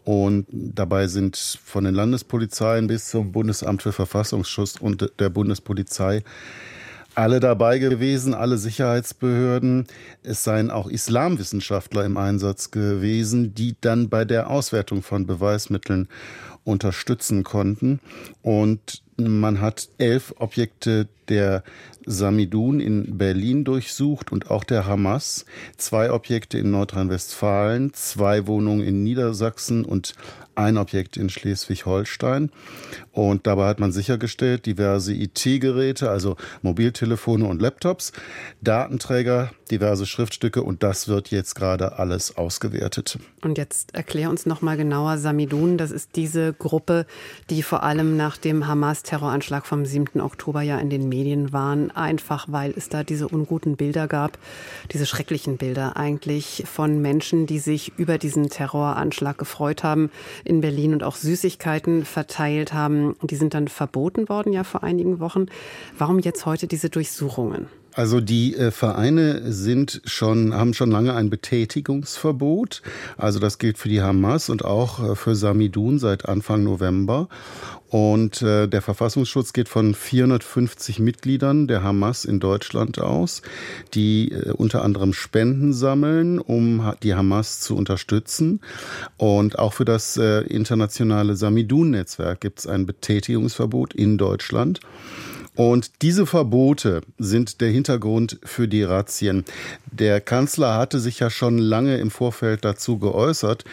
Und 0.05 0.47
dabei 0.51 1.07
sind 1.07 1.35
von 1.35 1.83
den 1.83 1.93
Landespolizeien 1.93 2.87
bis 2.87 3.09
zum 3.09 3.33
Bundesamt 3.33 3.83
für 3.83 3.91
Verfassungsschutz 3.91 4.77
und 4.77 5.11
der 5.19 5.29
Bundespolizei 5.29 6.23
alle 7.15 7.39
dabei 7.39 7.79
gewesen, 7.79 8.33
alle 8.33 8.57
Sicherheitsbehörden. 8.57 9.87
Es 10.23 10.43
seien 10.43 10.71
auch 10.71 10.87
Islamwissenschaftler 10.87 12.05
im 12.05 12.17
Einsatz 12.17 12.71
gewesen, 12.71 13.53
die 13.53 13.75
dann 13.81 14.09
bei 14.09 14.25
der 14.25 14.49
Auswertung 14.49 15.01
von 15.01 15.25
Beweismitteln 15.25 16.07
unterstützen 16.63 17.43
konnten. 17.43 17.99
Und 18.41 19.01
man 19.17 19.61
hat 19.61 19.89
elf 19.97 20.33
Objekte 20.37 21.07
der 21.27 21.63
Samidun 22.05 22.79
in 22.79 23.17
Berlin 23.17 23.63
durchsucht 23.63 24.31
und 24.31 24.49
auch 24.49 24.63
der 24.63 24.85
Hamas, 24.85 25.45
zwei 25.77 26.11
Objekte 26.11 26.57
in 26.57 26.71
Nordrhein-Westfalen, 26.71 27.93
zwei 27.93 28.47
Wohnungen 28.47 28.81
in 28.81 29.03
Niedersachsen 29.03 29.85
und 29.85 30.15
ein 30.55 30.77
Objekt 30.77 31.17
in 31.17 31.29
Schleswig-Holstein. 31.29 32.51
Und 33.11 33.47
dabei 33.47 33.67
hat 33.67 33.79
man 33.79 33.91
sichergestellt, 33.91 34.65
diverse 34.65 35.13
IT-Geräte, 35.13 36.09
also 36.09 36.35
Mobiltelefone 36.61 37.45
und 37.45 37.61
Laptops, 37.61 38.11
Datenträger, 38.61 39.51
diverse 39.69 40.05
Schriftstücke 40.05 40.61
und 40.61 40.83
das 40.83 41.07
wird 41.07 41.31
jetzt 41.31 41.55
gerade 41.55 41.97
alles 41.97 42.37
ausgewertet. 42.37 43.17
Und 43.41 43.57
jetzt 43.57 43.95
erklär 43.95 44.29
uns 44.29 44.45
noch 44.45 44.61
mal 44.61 44.77
genauer 44.77 45.17
Samidun, 45.17 45.77
das 45.77 45.91
ist 45.91 46.15
diese 46.15 46.53
Gruppe, 46.53 47.05
die 47.49 47.63
vor 47.63 47.83
allem 47.83 48.17
nach 48.17 48.37
dem 48.37 48.67
Hamas-Terroranschlag 48.67 49.65
vom 49.65 49.85
7. 49.85 50.19
Oktober 50.21 50.61
ja 50.61 50.77
in 50.77 50.89
den 50.89 51.09
Medien 51.09 51.53
waren, 51.53 51.90
einfach 51.95 52.45
weil 52.47 52.73
es 52.75 52.89
da 52.89 53.03
diese 53.03 53.27
unguten 53.27 53.75
Bilder 53.75 54.07
gab, 54.07 54.37
diese 54.91 55.05
schrecklichen 55.05 55.57
Bilder 55.57 55.97
eigentlich 55.97 56.63
von 56.65 57.01
Menschen, 57.01 57.45
die 57.45 57.59
sich 57.59 57.93
über 57.97 58.17
diesen 58.17 58.49
Terroranschlag 58.49 59.37
gefreut 59.37 59.83
haben 59.83 60.09
in 60.43 60.61
Berlin 60.61 60.93
und 60.93 61.03
auch 61.03 61.15
Süßigkeiten 61.15 62.05
verteilt 62.05 62.73
haben. 62.73 63.15
Die 63.21 63.35
sind 63.35 63.53
dann 63.53 63.67
verboten 63.67 64.29
worden 64.29 64.53
ja 64.53 64.63
vor 64.63 64.83
einigen 64.83 65.19
Wochen. 65.19 65.47
Warum 65.97 66.19
jetzt 66.19 66.45
heute 66.45 66.67
diese 66.67 66.89
Durchsuchungen? 66.89 67.67
Also 67.93 68.21
die 68.21 68.55
äh, 68.55 68.71
Vereine 68.71 69.51
sind 69.51 70.01
schon, 70.05 70.53
haben 70.53 70.73
schon 70.73 70.91
lange 70.91 71.13
ein 71.13 71.29
Betätigungsverbot. 71.29 72.81
Also 73.17 73.39
das 73.39 73.57
gilt 73.57 73.77
für 73.77 73.89
die 73.89 74.01
Hamas 74.01 74.49
und 74.49 74.63
auch 74.63 75.11
äh, 75.11 75.15
für 75.15 75.35
Samidun 75.35 75.99
seit 75.99 76.27
Anfang 76.27 76.63
November. 76.63 77.27
Und 77.91 78.41
äh, 78.41 78.69
der 78.69 78.81
Verfassungsschutz 78.81 79.51
geht 79.51 79.67
von 79.67 79.93
450 79.93 80.99
Mitgliedern 80.99 81.67
der 81.67 81.83
Hamas 81.83 82.23
in 82.23 82.39
Deutschland 82.39 82.99
aus, 82.99 83.41
die 83.93 84.31
äh, 84.31 84.51
unter 84.51 84.81
anderem 84.85 85.11
Spenden 85.11 85.73
sammeln, 85.73 86.39
um 86.39 86.93
die 87.03 87.15
Hamas 87.15 87.59
zu 87.59 87.75
unterstützen. 87.75 88.61
Und 89.17 89.59
auch 89.59 89.73
für 89.73 89.83
das 89.83 90.15
äh, 90.15 90.39
internationale 90.43 91.35
Samidun-Netzwerk 91.35 92.39
gibt 92.39 92.59
es 92.59 92.67
ein 92.67 92.85
Betätigungsverbot 92.85 93.93
in 93.93 94.17
Deutschland. 94.17 94.79
Und 95.55 96.01
diese 96.01 96.25
Verbote 96.25 97.01
sind 97.17 97.59
der 97.61 97.69
Hintergrund 97.69 98.39
für 98.43 98.67
die 98.67 98.83
Razzien. 98.83 99.43
Der 99.91 100.21
Kanzler 100.21 100.75
hatte 100.75 100.99
sich 100.99 101.19
ja 101.19 101.29
schon 101.29 101.57
lange 101.57 101.97
im 101.97 102.09
Vorfeld 102.09 102.63
dazu 102.63 102.97
geäußert. 102.97 103.65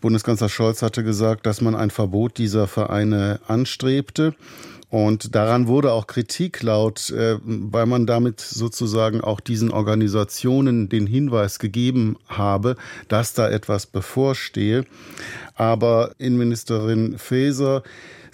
Bundeskanzler 0.00 0.48
Scholz 0.48 0.82
hatte 0.82 1.02
gesagt, 1.02 1.46
dass 1.46 1.60
man 1.60 1.74
ein 1.74 1.90
Verbot 1.90 2.38
dieser 2.38 2.68
Vereine 2.68 3.40
anstrebte. 3.48 4.34
Und 4.90 5.34
daran 5.34 5.66
wurde 5.66 5.90
auch 5.90 6.06
Kritik 6.06 6.62
laut, 6.62 7.10
äh, 7.10 7.36
weil 7.42 7.86
man 7.86 8.06
damit 8.06 8.40
sozusagen 8.40 9.22
auch 9.22 9.40
diesen 9.40 9.72
Organisationen 9.72 10.88
den 10.88 11.08
Hinweis 11.08 11.58
gegeben 11.58 12.16
habe, 12.28 12.76
dass 13.08 13.32
da 13.34 13.50
etwas 13.50 13.86
bevorstehe. 13.86 14.84
Aber 15.56 16.12
Innenministerin 16.18 17.18
Faeser 17.18 17.82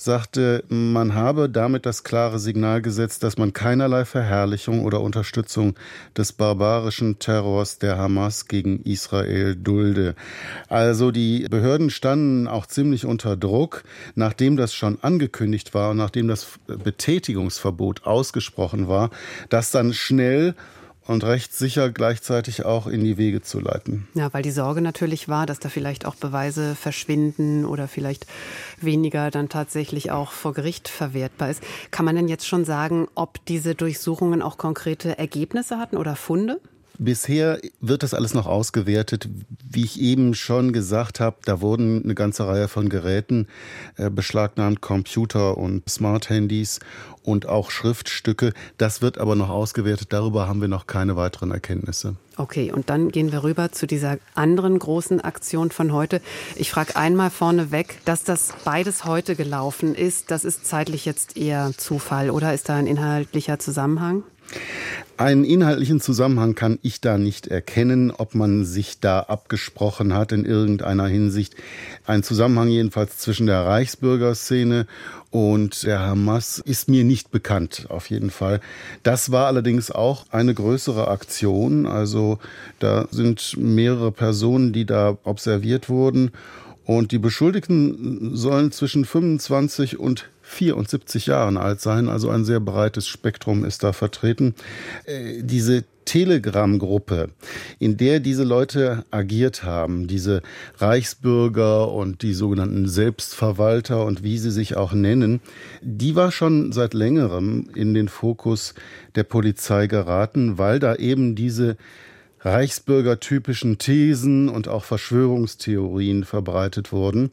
sagte, 0.02 0.64
man 0.68 1.14
habe 1.14 1.48
damit 1.48 1.86
das 1.86 2.04
klare 2.04 2.38
Signal 2.38 2.82
gesetzt, 2.82 3.22
dass 3.22 3.38
man 3.38 3.52
keinerlei 3.52 4.04
Verherrlichung 4.04 4.84
oder 4.84 5.00
Unterstützung 5.00 5.74
des 6.16 6.32
barbarischen 6.32 7.18
Terrors 7.18 7.78
der 7.78 7.98
Hamas 7.98 8.46
gegen 8.46 8.82
Israel 8.82 9.56
dulde. 9.56 10.14
Also 10.68 11.10
die 11.10 11.46
Behörden 11.50 11.90
standen 11.90 12.48
auch 12.48 12.66
ziemlich 12.66 13.04
unter 13.04 13.36
Druck, 13.36 13.84
nachdem 14.14 14.56
das 14.56 14.74
schon 14.74 14.98
angekündigt 15.02 15.74
war 15.74 15.90
und 15.90 15.98
nachdem 15.98 16.28
das 16.28 16.46
Betätigungsverbot 16.66 18.06
ausgesprochen 18.06 18.88
war, 18.88 19.10
dass 19.48 19.70
dann 19.70 19.92
schnell 19.92 20.54
und 21.06 21.24
rechtssicher 21.24 21.90
gleichzeitig 21.90 22.64
auch 22.64 22.86
in 22.86 23.02
die 23.02 23.16
Wege 23.16 23.42
zu 23.42 23.60
leiten. 23.60 24.08
Ja, 24.14 24.32
weil 24.32 24.42
die 24.42 24.50
Sorge 24.50 24.80
natürlich 24.80 25.28
war, 25.28 25.46
dass 25.46 25.58
da 25.58 25.68
vielleicht 25.68 26.06
auch 26.06 26.14
Beweise 26.14 26.74
verschwinden 26.74 27.64
oder 27.64 27.88
vielleicht 27.88 28.26
weniger 28.80 29.30
dann 29.30 29.48
tatsächlich 29.48 30.10
auch 30.10 30.32
vor 30.32 30.54
Gericht 30.54 30.88
verwertbar 30.88 31.50
ist. 31.50 31.62
Kann 31.90 32.04
man 32.04 32.16
denn 32.16 32.28
jetzt 32.28 32.46
schon 32.46 32.64
sagen, 32.64 33.08
ob 33.14 33.44
diese 33.46 33.74
Durchsuchungen 33.74 34.42
auch 34.42 34.58
konkrete 34.58 35.18
Ergebnisse 35.18 35.78
hatten 35.78 35.96
oder 35.96 36.16
Funde? 36.16 36.60
Bisher 37.02 37.58
wird 37.80 38.02
das 38.02 38.12
alles 38.12 38.34
noch 38.34 38.46
ausgewertet. 38.46 39.26
Wie 39.70 39.84
ich 39.84 39.98
eben 39.98 40.34
schon 40.34 40.74
gesagt 40.74 41.18
habe, 41.18 41.38
da 41.46 41.62
wurden 41.62 42.04
eine 42.04 42.14
ganze 42.14 42.46
Reihe 42.46 42.68
von 42.68 42.90
Geräten 42.90 43.48
äh, 43.96 44.10
beschlagnahmt, 44.10 44.82
Computer 44.82 45.56
und 45.56 45.88
Smart-Handys 45.88 46.78
und 47.22 47.48
auch 47.48 47.70
Schriftstücke. 47.70 48.52
Das 48.76 49.00
wird 49.00 49.16
aber 49.16 49.34
noch 49.34 49.48
ausgewertet. 49.48 50.08
Darüber 50.12 50.46
haben 50.46 50.60
wir 50.60 50.68
noch 50.68 50.86
keine 50.86 51.16
weiteren 51.16 51.52
Erkenntnisse. 51.52 52.16
Okay, 52.36 52.70
und 52.70 52.90
dann 52.90 53.10
gehen 53.10 53.32
wir 53.32 53.44
rüber 53.44 53.72
zu 53.72 53.86
dieser 53.86 54.18
anderen 54.34 54.78
großen 54.78 55.22
Aktion 55.22 55.70
von 55.70 55.94
heute. 55.94 56.20
Ich 56.56 56.70
frage 56.70 56.96
einmal 56.96 57.30
vorneweg, 57.30 58.04
dass 58.04 58.24
das 58.24 58.52
beides 58.62 59.06
heute 59.06 59.36
gelaufen 59.36 59.94
ist, 59.94 60.30
das 60.30 60.44
ist 60.44 60.66
zeitlich 60.66 61.06
jetzt 61.06 61.38
eher 61.38 61.72
Zufall 61.78 62.28
oder 62.28 62.52
ist 62.52 62.68
da 62.68 62.76
ein 62.76 62.86
inhaltlicher 62.86 63.58
Zusammenhang? 63.58 64.22
Einen 65.20 65.44
inhaltlichen 65.44 66.00
Zusammenhang 66.00 66.54
kann 66.54 66.78
ich 66.80 67.02
da 67.02 67.18
nicht 67.18 67.46
erkennen, 67.46 68.10
ob 68.10 68.34
man 68.34 68.64
sich 68.64 69.00
da 69.00 69.20
abgesprochen 69.20 70.14
hat 70.14 70.32
in 70.32 70.46
irgendeiner 70.46 71.06
Hinsicht. 71.08 71.56
Ein 72.06 72.22
Zusammenhang 72.22 72.68
jedenfalls 72.68 73.18
zwischen 73.18 73.46
der 73.46 73.66
Reichsbürgerszene 73.66 74.86
und 75.30 75.82
der 75.82 76.00
Hamas 76.00 76.58
ist 76.58 76.88
mir 76.88 77.04
nicht 77.04 77.30
bekannt, 77.30 77.84
auf 77.90 78.08
jeden 78.08 78.30
Fall. 78.30 78.60
Das 79.02 79.30
war 79.30 79.46
allerdings 79.46 79.90
auch 79.90 80.24
eine 80.30 80.54
größere 80.54 81.08
Aktion. 81.08 81.86
Also 81.86 82.38
da 82.78 83.06
sind 83.10 83.58
mehrere 83.58 84.12
Personen, 84.12 84.72
die 84.72 84.86
da 84.86 85.18
observiert 85.24 85.90
wurden. 85.90 86.30
Und 86.86 87.12
die 87.12 87.18
Beschuldigten 87.18 88.34
sollen 88.34 88.72
zwischen 88.72 89.04
25 89.04 90.00
und 90.00 90.30
74 90.50 91.26
Jahren 91.26 91.56
alt 91.56 91.80
sein, 91.80 92.08
also 92.08 92.28
ein 92.28 92.44
sehr 92.44 92.60
breites 92.60 93.06
Spektrum 93.06 93.64
ist 93.64 93.84
da 93.84 93.92
vertreten. 93.92 94.54
Äh, 95.04 95.42
diese 95.42 95.84
Telegram-Gruppe, 96.04 97.30
in 97.78 97.96
der 97.96 98.18
diese 98.18 98.42
Leute 98.42 99.04
agiert 99.12 99.62
haben, 99.62 100.08
diese 100.08 100.42
Reichsbürger 100.78 101.92
und 101.92 102.22
die 102.22 102.34
sogenannten 102.34 102.88
Selbstverwalter 102.88 104.04
und 104.04 104.24
wie 104.24 104.38
sie 104.38 104.50
sich 104.50 104.76
auch 104.76 104.92
nennen, 104.92 105.40
die 105.82 106.16
war 106.16 106.32
schon 106.32 106.72
seit 106.72 106.94
längerem 106.94 107.70
in 107.76 107.94
den 107.94 108.08
Fokus 108.08 108.74
der 109.14 109.22
Polizei 109.22 109.86
geraten, 109.86 110.58
weil 110.58 110.80
da 110.80 110.96
eben 110.96 111.36
diese 111.36 111.76
reichsbürgertypischen 112.40 113.78
Thesen 113.78 114.48
und 114.48 114.66
auch 114.66 114.82
Verschwörungstheorien 114.82 116.24
verbreitet 116.24 116.90
wurden. 116.90 117.30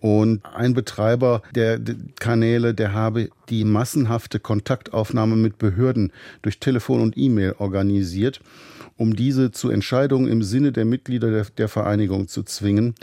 Und 0.00 0.44
ein 0.44 0.74
Betreiber 0.74 1.42
der 1.54 1.80
Kanäle, 2.20 2.74
der 2.74 2.92
habe 2.92 3.30
die 3.48 3.64
massenhafte 3.64 4.38
Kontaktaufnahme 4.38 5.36
mit 5.36 5.58
Behörden 5.58 6.12
durch 6.42 6.60
Telefon 6.60 7.00
und 7.00 7.16
E-Mail 7.16 7.54
organisiert, 7.58 8.40
um 8.96 9.16
diese 9.16 9.50
zu 9.50 9.70
Entscheidungen 9.70 10.28
im 10.28 10.42
Sinne 10.42 10.72
der 10.72 10.84
Mitglieder 10.84 11.30
der, 11.30 11.46
der 11.56 11.68
Vereinigung 11.68 12.28
zu 12.28 12.42
zwingen. 12.42 12.94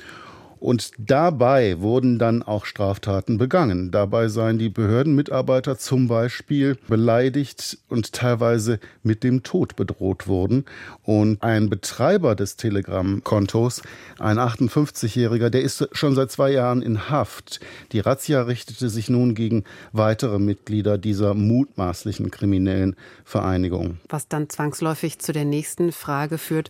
Und 0.63 0.91
dabei 0.97 1.81
wurden 1.81 2.19
dann 2.19 2.41
auch 2.41 2.63
Straftaten 2.63 3.37
begangen. 3.37 3.91
Dabei 3.91 4.29
seien 4.29 4.57
die 4.57 4.69
Behördenmitarbeiter 4.69 5.77
zum 5.77 6.07
Beispiel 6.07 6.77
beleidigt 6.87 7.79
und 7.89 8.13
teilweise 8.13 8.79
mit 9.03 9.25
dem 9.25 9.43
Tod 9.43 9.75
bedroht 9.75 10.25
worden. 10.29 10.63
Und 11.03 11.43
ein 11.43 11.69
Betreiber 11.69 12.33
des 12.35 12.55
Telegram-Kontos, 12.55 13.81
ein 14.19 14.39
58-Jähriger, 14.39 15.49
der 15.49 15.63
ist 15.63 15.85
schon 15.91 16.15
seit 16.15 16.31
zwei 16.31 16.51
Jahren 16.51 16.81
in 16.81 17.09
Haft. 17.09 17.59
Die 17.91 17.99
Razzia 17.99 18.43
richtete 18.43 18.87
sich 18.87 19.09
nun 19.09 19.35
gegen 19.35 19.65
weitere 19.91 20.39
Mitglieder 20.39 20.97
dieser 20.97 21.33
mutmaßlichen 21.33 22.31
kriminellen 22.31 22.95
Vereinigung. 23.25 23.97
Was 24.07 24.29
dann 24.29 24.49
zwangsläufig 24.49 25.19
zu 25.19 25.33
der 25.33 25.43
nächsten 25.43 25.91
Frage 25.91 26.37
führt. 26.37 26.69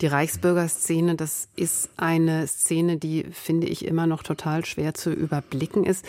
Die 0.00 0.08
Reichsbürgerszene, 0.08 1.14
das 1.14 1.46
ist 1.54 1.90
eine 1.96 2.48
Szene, 2.48 2.96
die 2.96 3.27
finde 3.32 3.66
ich, 3.66 3.84
immer 3.84 4.06
noch 4.06 4.22
total 4.22 4.64
schwer 4.64 4.94
zu 4.94 5.10
überblicken 5.10 5.84
ist. 5.84 6.04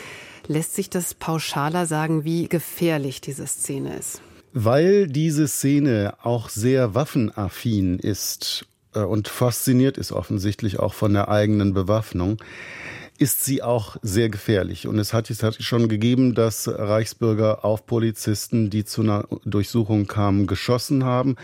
Lässt 0.47 0.75
sich 0.75 0.89
das 0.89 1.13
pauschaler 1.13 1.85
sagen, 1.85 2.23
wie 2.23 2.47
gefährlich 2.47 3.21
diese 3.21 3.47
Szene 3.47 3.97
ist? 3.97 4.21
Weil 4.53 5.07
diese 5.07 5.47
Szene 5.47 6.15
auch 6.23 6.49
sehr 6.49 6.95
waffenaffin 6.95 7.99
ist 7.99 8.65
äh, 8.93 9.01
und 9.01 9.27
fasziniert 9.27 9.97
ist 9.97 10.11
offensichtlich 10.11 10.79
auch 10.79 10.93
von 10.93 11.13
der 11.13 11.29
eigenen 11.29 11.73
Bewaffnung, 11.73 12.37
ist 13.19 13.43
sie 13.43 13.61
auch 13.61 13.97
sehr 14.01 14.29
gefährlich. 14.29 14.87
Und 14.87 14.97
es 14.97 15.13
hat, 15.13 15.29
es 15.29 15.43
hat 15.43 15.61
schon 15.61 15.89
gegeben, 15.89 16.35
dass 16.35 16.69
Reichsbürger 16.69 17.65
auf 17.65 17.85
Polizisten, 17.85 18.69
die 18.69 18.85
zu 18.85 19.01
einer 19.01 19.25
Durchsuchung 19.43 20.07
kamen, 20.07 20.47
geschossen 20.47 21.03
haben. 21.03 21.35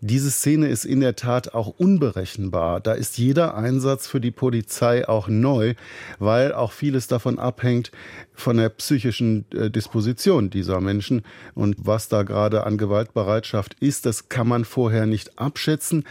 Diese 0.00 0.30
Szene 0.30 0.66
ist 0.66 0.84
in 0.84 0.98
der 0.98 1.14
Tat 1.14 1.54
auch 1.54 1.68
unberechenbar. 1.68 2.80
Da 2.80 2.94
ist 2.94 3.16
jeder 3.16 3.54
Einsatz 3.54 4.08
für 4.08 4.20
die 4.20 4.32
Polizei 4.32 5.08
auch 5.08 5.28
neu, 5.28 5.74
weil 6.18 6.52
auch 6.52 6.72
vieles 6.72 7.06
davon 7.06 7.38
abhängt 7.38 7.92
von 8.34 8.56
der 8.56 8.70
psychischen 8.70 9.44
äh, 9.52 9.70
Disposition 9.70 10.50
dieser 10.50 10.80
Menschen. 10.80 11.22
Und 11.54 11.76
was 11.78 12.08
da 12.08 12.24
gerade 12.24 12.64
an 12.64 12.76
Gewaltbereitschaft 12.76 13.76
ist, 13.78 14.04
das 14.04 14.28
kann 14.28 14.48
man 14.48 14.64
vorher 14.64 15.06
nicht 15.06 15.38
abschätzen. 15.38 16.04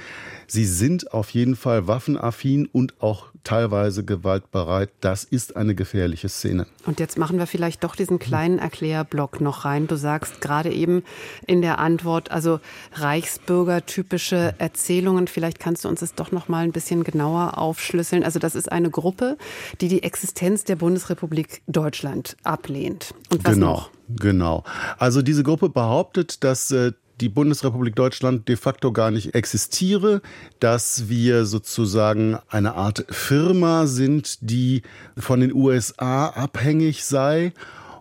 Sie 0.47 0.65
sind 0.65 1.11
auf 1.11 1.31
jeden 1.31 1.57
Fall 1.57 1.87
waffenaffin 1.87 2.67
und 2.71 3.01
auch 3.01 3.28
teilweise 3.43 4.03
gewaltbereit. 4.03 4.89
Das 5.01 5.23
ist 5.23 5.55
eine 5.55 5.75
gefährliche 5.75 6.29
Szene. 6.29 6.67
Und 6.85 6.99
jetzt 6.99 7.17
machen 7.17 7.37
wir 7.37 7.47
vielleicht 7.47 7.83
doch 7.83 7.95
diesen 7.95 8.19
kleinen 8.19 8.59
Erklärblock 8.59 9.41
noch 9.41 9.65
rein. 9.65 9.87
Du 9.87 9.95
sagst 9.95 10.41
gerade 10.41 10.71
eben 10.71 11.03
in 11.47 11.61
der 11.61 11.79
Antwort, 11.79 12.31
also 12.31 12.59
Reichsbürger-typische 12.93 14.55
Erzählungen. 14.57 15.27
Vielleicht 15.27 15.59
kannst 15.59 15.85
du 15.85 15.89
uns 15.89 16.01
das 16.01 16.15
doch 16.15 16.31
noch 16.31 16.47
mal 16.47 16.63
ein 16.63 16.71
bisschen 16.71 17.03
genauer 17.03 17.57
aufschlüsseln. 17.57 18.23
Also 18.23 18.39
das 18.39 18.55
ist 18.55 18.71
eine 18.71 18.89
Gruppe, 18.89 19.37
die 19.81 19.87
die 19.87 20.03
Existenz 20.03 20.63
der 20.63 20.75
Bundesrepublik 20.75 21.61
Deutschland 21.67 22.37
ablehnt. 22.43 23.13
Und 23.31 23.45
was 23.45 23.53
genau. 23.53 23.71
Noch? 23.73 23.89
Genau. 24.09 24.63
Also 24.97 25.21
diese 25.21 25.43
Gruppe 25.43 25.69
behauptet, 25.69 26.43
dass 26.43 26.71
äh, 26.71 26.93
die 27.21 27.29
Bundesrepublik 27.29 27.95
Deutschland 27.95 28.47
de 28.47 28.55
facto 28.55 28.91
gar 28.91 29.11
nicht 29.11 29.35
existiere, 29.35 30.21
dass 30.59 31.09
wir 31.09 31.45
sozusagen 31.45 32.37
eine 32.49 32.75
Art 32.75 33.05
Firma 33.09 33.87
sind, 33.87 34.37
die 34.41 34.83
von 35.17 35.39
den 35.39 35.53
USA 35.53 36.27
abhängig 36.27 37.03
sei 37.03 37.53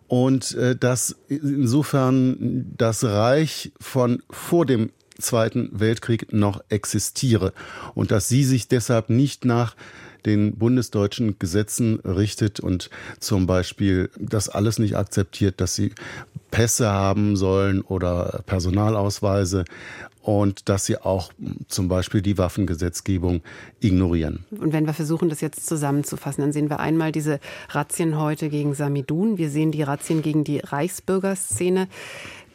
und 0.07 0.55
äh, 0.55 0.77
dass 0.77 1.17
insofern 1.29 2.67
das 2.77 3.05
Reich 3.05 3.73
von 3.81 4.23
vor 4.31 4.67
dem 4.67 4.91
Zweiten 5.21 5.71
Weltkrieg 5.73 6.33
noch 6.33 6.63
existiere 6.69 7.53
und 7.95 8.13
dass 8.13 8.29
sie 8.29 8.45
sich 8.45 8.69
deshalb 8.69 9.11
nicht 9.11 9.45
nach 9.45 9.75
den 10.27 10.57
bundesdeutschen 10.57 11.39
Gesetzen 11.39 12.01
richtet 12.01 12.61
und 12.61 12.91
zum 13.19 13.47
Beispiel 13.47 14.11
das 14.19 14.49
alles 14.49 14.79
nicht 14.79 14.97
akzeptiert, 14.97 15.61
dass 15.61 15.75
sie 15.75 15.93
Pässe 16.51 16.89
haben 16.91 17.37
sollen 17.37 17.83
oder 17.83 18.43
Personalausweise 18.47 19.65
und 20.23 20.69
dass 20.69 20.85
sie 20.85 20.99
auch 20.99 21.33
zum 21.69 21.89
Beispiel 21.89 22.21
die 22.21 22.37
Waffengesetzgebung 22.37 23.41
ignorieren. 23.81 24.45
Und 24.51 24.75
wenn 24.75 24.87
wir 24.87 24.93
versuchen, 24.93 25.31
das 25.31 25.41
jetzt 25.41 25.67
zusammenzufassen, 25.67 26.43
dann 26.43 26.53
sehen 26.53 26.69
wir 26.69 26.81
einmal 26.81 27.13
diese 27.13 27.41
Razzien 27.71 28.19
heute 28.19 28.51
gegen 28.51 28.75
Samidun, 28.75 29.39
wir 29.39 29.49
sehen 29.49 29.73
die 29.73 29.83
Razzien 29.83 30.21
gegen 30.21 30.45
die 30.45 30.59
Reichsbürgerszene. 30.59 31.89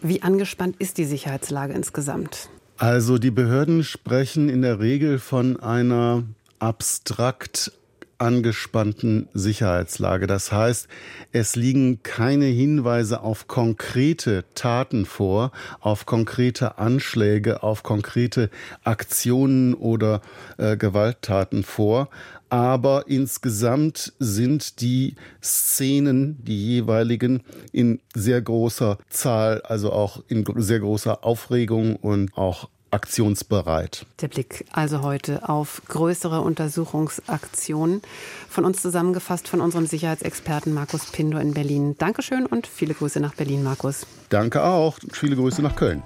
Wie 0.01 0.21
angespannt 0.21 0.75
ist 0.77 0.97
die 0.97 1.05
Sicherheitslage 1.05 1.73
insgesamt? 1.73 2.49
Also 2.77 3.17
die 3.17 3.31
Behörden 3.31 3.83
sprechen 3.83 4.49
in 4.49 4.61
der 4.61 4.79
Regel 4.79 5.17
von 5.17 5.59
einer 5.59 6.23
abstrakt 6.59 7.71
angespannten 8.17 9.27
Sicherheitslage. 9.33 10.27
Das 10.27 10.51
heißt, 10.51 10.87
es 11.31 11.55
liegen 11.55 12.03
keine 12.03 12.45
Hinweise 12.45 13.21
auf 13.21 13.47
konkrete 13.47 14.45
Taten 14.55 15.05
vor, 15.05 15.51
auf 15.79 16.05
konkrete 16.05 16.77
Anschläge, 16.77 17.63
auf 17.63 17.83
konkrete 17.83 18.49
Aktionen 18.83 19.73
oder 19.73 20.21
äh, 20.57 20.77
Gewalttaten 20.77 21.63
vor. 21.63 22.09
Aber 22.49 23.05
insgesamt 23.07 24.13
sind 24.19 24.79
die 24.79 25.15
Szenen, 25.41 26.37
die 26.43 26.67
jeweiligen, 26.67 27.41
in 27.71 27.99
sehr 28.13 28.43
großer 28.43 28.99
Zahl, 29.09 29.61
also 29.63 29.91
auch 29.91 30.23
in 30.27 30.45
sehr 30.57 30.79
großer 30.79 31.23
Aufregung 31.23 31.95
und 31.95 32.37
auch 32.37 32.69
aktionsbereit. 32.93 34.05
Der 34.21 34.27
Blick 34.27 34.65
also 34.71 35.01
heute 35.01 35.49
auf 35.49 35.81
größere 35.87 36.41
Untersuchungsaktionen. 36.41 38.01
Von 38.49 38.65
uns 38.65 38.81
zusammengefasst 38.81 39.47
von 39.47 39.61
unserem 39.61 39.87
Sicherheitsexperten 39.87 40.73
Markus 40.73 41.11
Pindo 41.11 41.37
in 41.39 41.53
Berlin. 41.53 41.95
Dankeschön 41.97 42.45
und 42.45 42.67
viele 42.67 42.93
Grüße 42.93 43.19
nach 43.19 43.33
Berlin, 43.33 43.63
Markus. 43.63 44.05
Danke 44.29 44.63
auch. 44.63 44.97
Viele 45.11 45.35
Grüße 45.35 45.61
nach 45.61 45.75
Köln. 45.75 46.01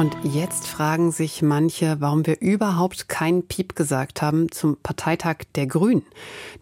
Und 0.00 0.16
jetzt 0.22 0.66
fragen 0.66 1.12
sich 1.12 1.42
manche, 1.42 2.00
warum 2.00 2.24
wir 2.26 2.40
überhaupt 2.40 3.10
keinen 3.10 3.46
Piep 3.46 3.76
gesagt 3.76 4.22
haben 4.22 4.50
zum 4.50 4.78
Parteitag 4.78 5.40
der 5.56 5.66
Grünen, 5.66 6.06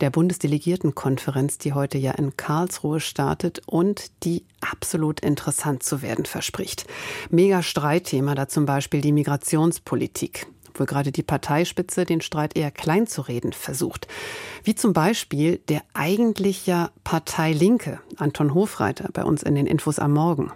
der 0.01 0.11
Bundesdelegiertenkonferenz, 0.11 1.57
die 1.59 1.73
heute 1.73 1.99
ja 1.99 2.11
in 2.11 2.37
Karlsruhe 2.37 2.99
startet 2.99 3.63
und 3.67 4.11
die 4.25 4.45
absolut 4.61 5.21
interessant 5.21 5.85
zu 5.85 6.03
werden 6.03 6.25
verspricht. 6.25 6.89
Mega 7.31 7.63
Streitthema 7.63 8.35
da 8.35 8.49
zum 8.49 8.67
Beispiel 8.67 9.03
die 9.03 9.13
Migrationspolitik 9.13 10.49
obwohl 10.71 10.87
gerade 10.87 11.13
die 11.13 11.23
Parteispitze 11.23 12.05
den 12.05 12.21
Streit 12.21 12.57
eher 12.57 12.73
klein 12.73 13.07
zu 13.07 13.23
reden 13.23 13.53
versucht. 13.53 14.09
Wie 14.65 14.75
zum 14.75 14.93
Beispiel 14.93 15.59
der 15.69 15.83
eigentlich 15.95 16.67
ja 16.67 16.91
Partei 17.05 17.53
Linke, 17.53 18.01
Anton 18.17 18.53
Hofreiter, 18.53 19.09
bei 19.13 19.23
uns 19.25 19.45
in 19.45 19.55
den 19.55 19.67
Infos 19.67 20.01
am 20.01 20.13
Morgen. 20.13 20.53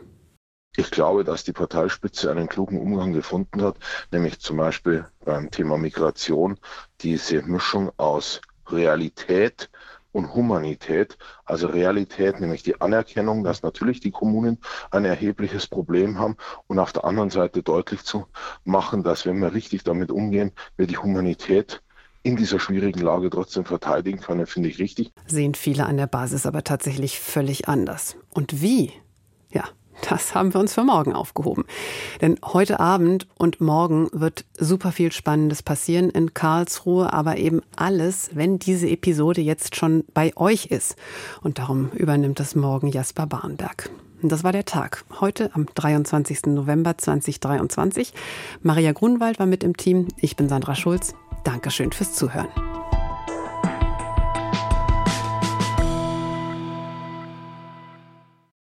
Ich 0.75 0.91
glaube, 0.91 1.23
dass 1.23 1.45
die 1.45 1.53
Parteispitze 1.53 2.31
einen 2.31 2.49
klugen 2.49 2.81
Umgang 2.81 3.13
gefunden 3.13 3.63
hat, 3.63 3.77
nämlich 4.11 4.41
zum 4.41 4.57
Beispiel 4.57 5.07
beim 5.25 5.51
Thema 5.51 5.77
Migration 5.77 6.59
diese 7.03 7.43
Mischung 7.43 7.91
aus 7.99 8.41
Realität 8.69 9.69
und 10.13 10.35
Humanität. 10.35 11.19
Also 11.45 11.67
Realität, 11.67 12.41
nämlich 12.41 12.63
die 12.63 12.81
Anerkennung, 12.81 13.45
dass 13.45 13.63
natürlich 13.63 14.01
die 14.01 14.11
Kommunen 14.11 14.59
ein 14.91 15.05
erhebliches 15.05 15.67
Problem 15.67 16.19
haben 16.19 16.37
und 16.69 16.79
auf 16.79 16.93
der 16.93 17.05
anderen 17.05 17.31
Seite 17.31 17.63
deutlich 17.63 18.05
zu 18.05 18.27
machen, 18.65 19.03
dass 19.03 19.27
wenn 19.27 19.41
wir 19.41 19.53
richtig 19.53 19.85
damit 19.85 20.11
umgehen, 20.11 20.53
wir 20.77 20.87
die 20.87 20.99
Humanität 20.99 21.83
in 22.23 22.37
dieser 22.37 22.61
schwierigen 22.61 23.01
Lage 23.01 23.29
trotzdem 23.31 23.65
verteidigen 23.65 24.21
können, 24.21 24.47
finde 24.47 24.69
ich 24.69 24.79
richtig. 24.79 25.13
Sehen 25.27 25.55
viele 25.55 25.85
an 25.85 25.97
der 25.97 26.07
Basis 26.07 26.47
aber 26.47 26.63
tatsächlich 26.63 27.19
völlig 27.19 27.69
anders. 27.69 28.17
Und 28.31 28.63
wie? 28.63 28.93
Ja, 29.51 29.65
das 30.09 30.35
haben 30.35 30.53
wir 30.55 30.61
uns 30.61 30.75
für 30.75 30.85
morgen 30.85 31.13
aufgehoben. 31.13 31.65
Denn 32.21 32.39
heute 32.45 32.81
Abend 32.81 33.27
und 33.39 33.61
morgen 33.61 34.09
wird 34.13 34.45
super 34.59 34.93
viel 34.93 35.13
Spannendes 35.13 35.63
passieren 35.63 36.11
in 36.11 36.35
Karlsruhe, 36.35 37.13
aber 37.13 37.37
eben 37.37 37.63
alles, 37.77 38.31
wenn 38.35 38.59
diese 38.59 38.89
Episode 38.89 39.41
jetzt 39.41 39.77
schon 39.77 40.05
bei 40.15 40.33
euch 40.37 40.67
ist. 40.67 40.97
Und 41.43 41.59
darum 41.59 41.91
übernimmt 41.95 42.41
es 42.41 42.55
morgen 42.55 42.89
Jasper 42.89 43.27
Barnberg. 43.27 43.91
Das 44.23 44.45
war 44.45 44.53
der 44.53 44.65
Tag. 44.65 45.05
Heute 45.21 45.51
am 45.55 45.67
23. 45.75 46.47
November 46.47 46.97
2023. 46.97 48.13
Maria 48.63 48.93
Grunwald 48.93 49.41
war 49.41 49.47
mit 49.47 49.65
im 49.65 49.77
Team. 49.77 50.09
Ich 50.17 50.37
bin 50.37 50.49
Sandra 50.49 50.77
Schulz. 50.77 51.15
Dankeschön 51.43 51.91
fürs 51.91 52.15
Zuhören. 52.15 52.49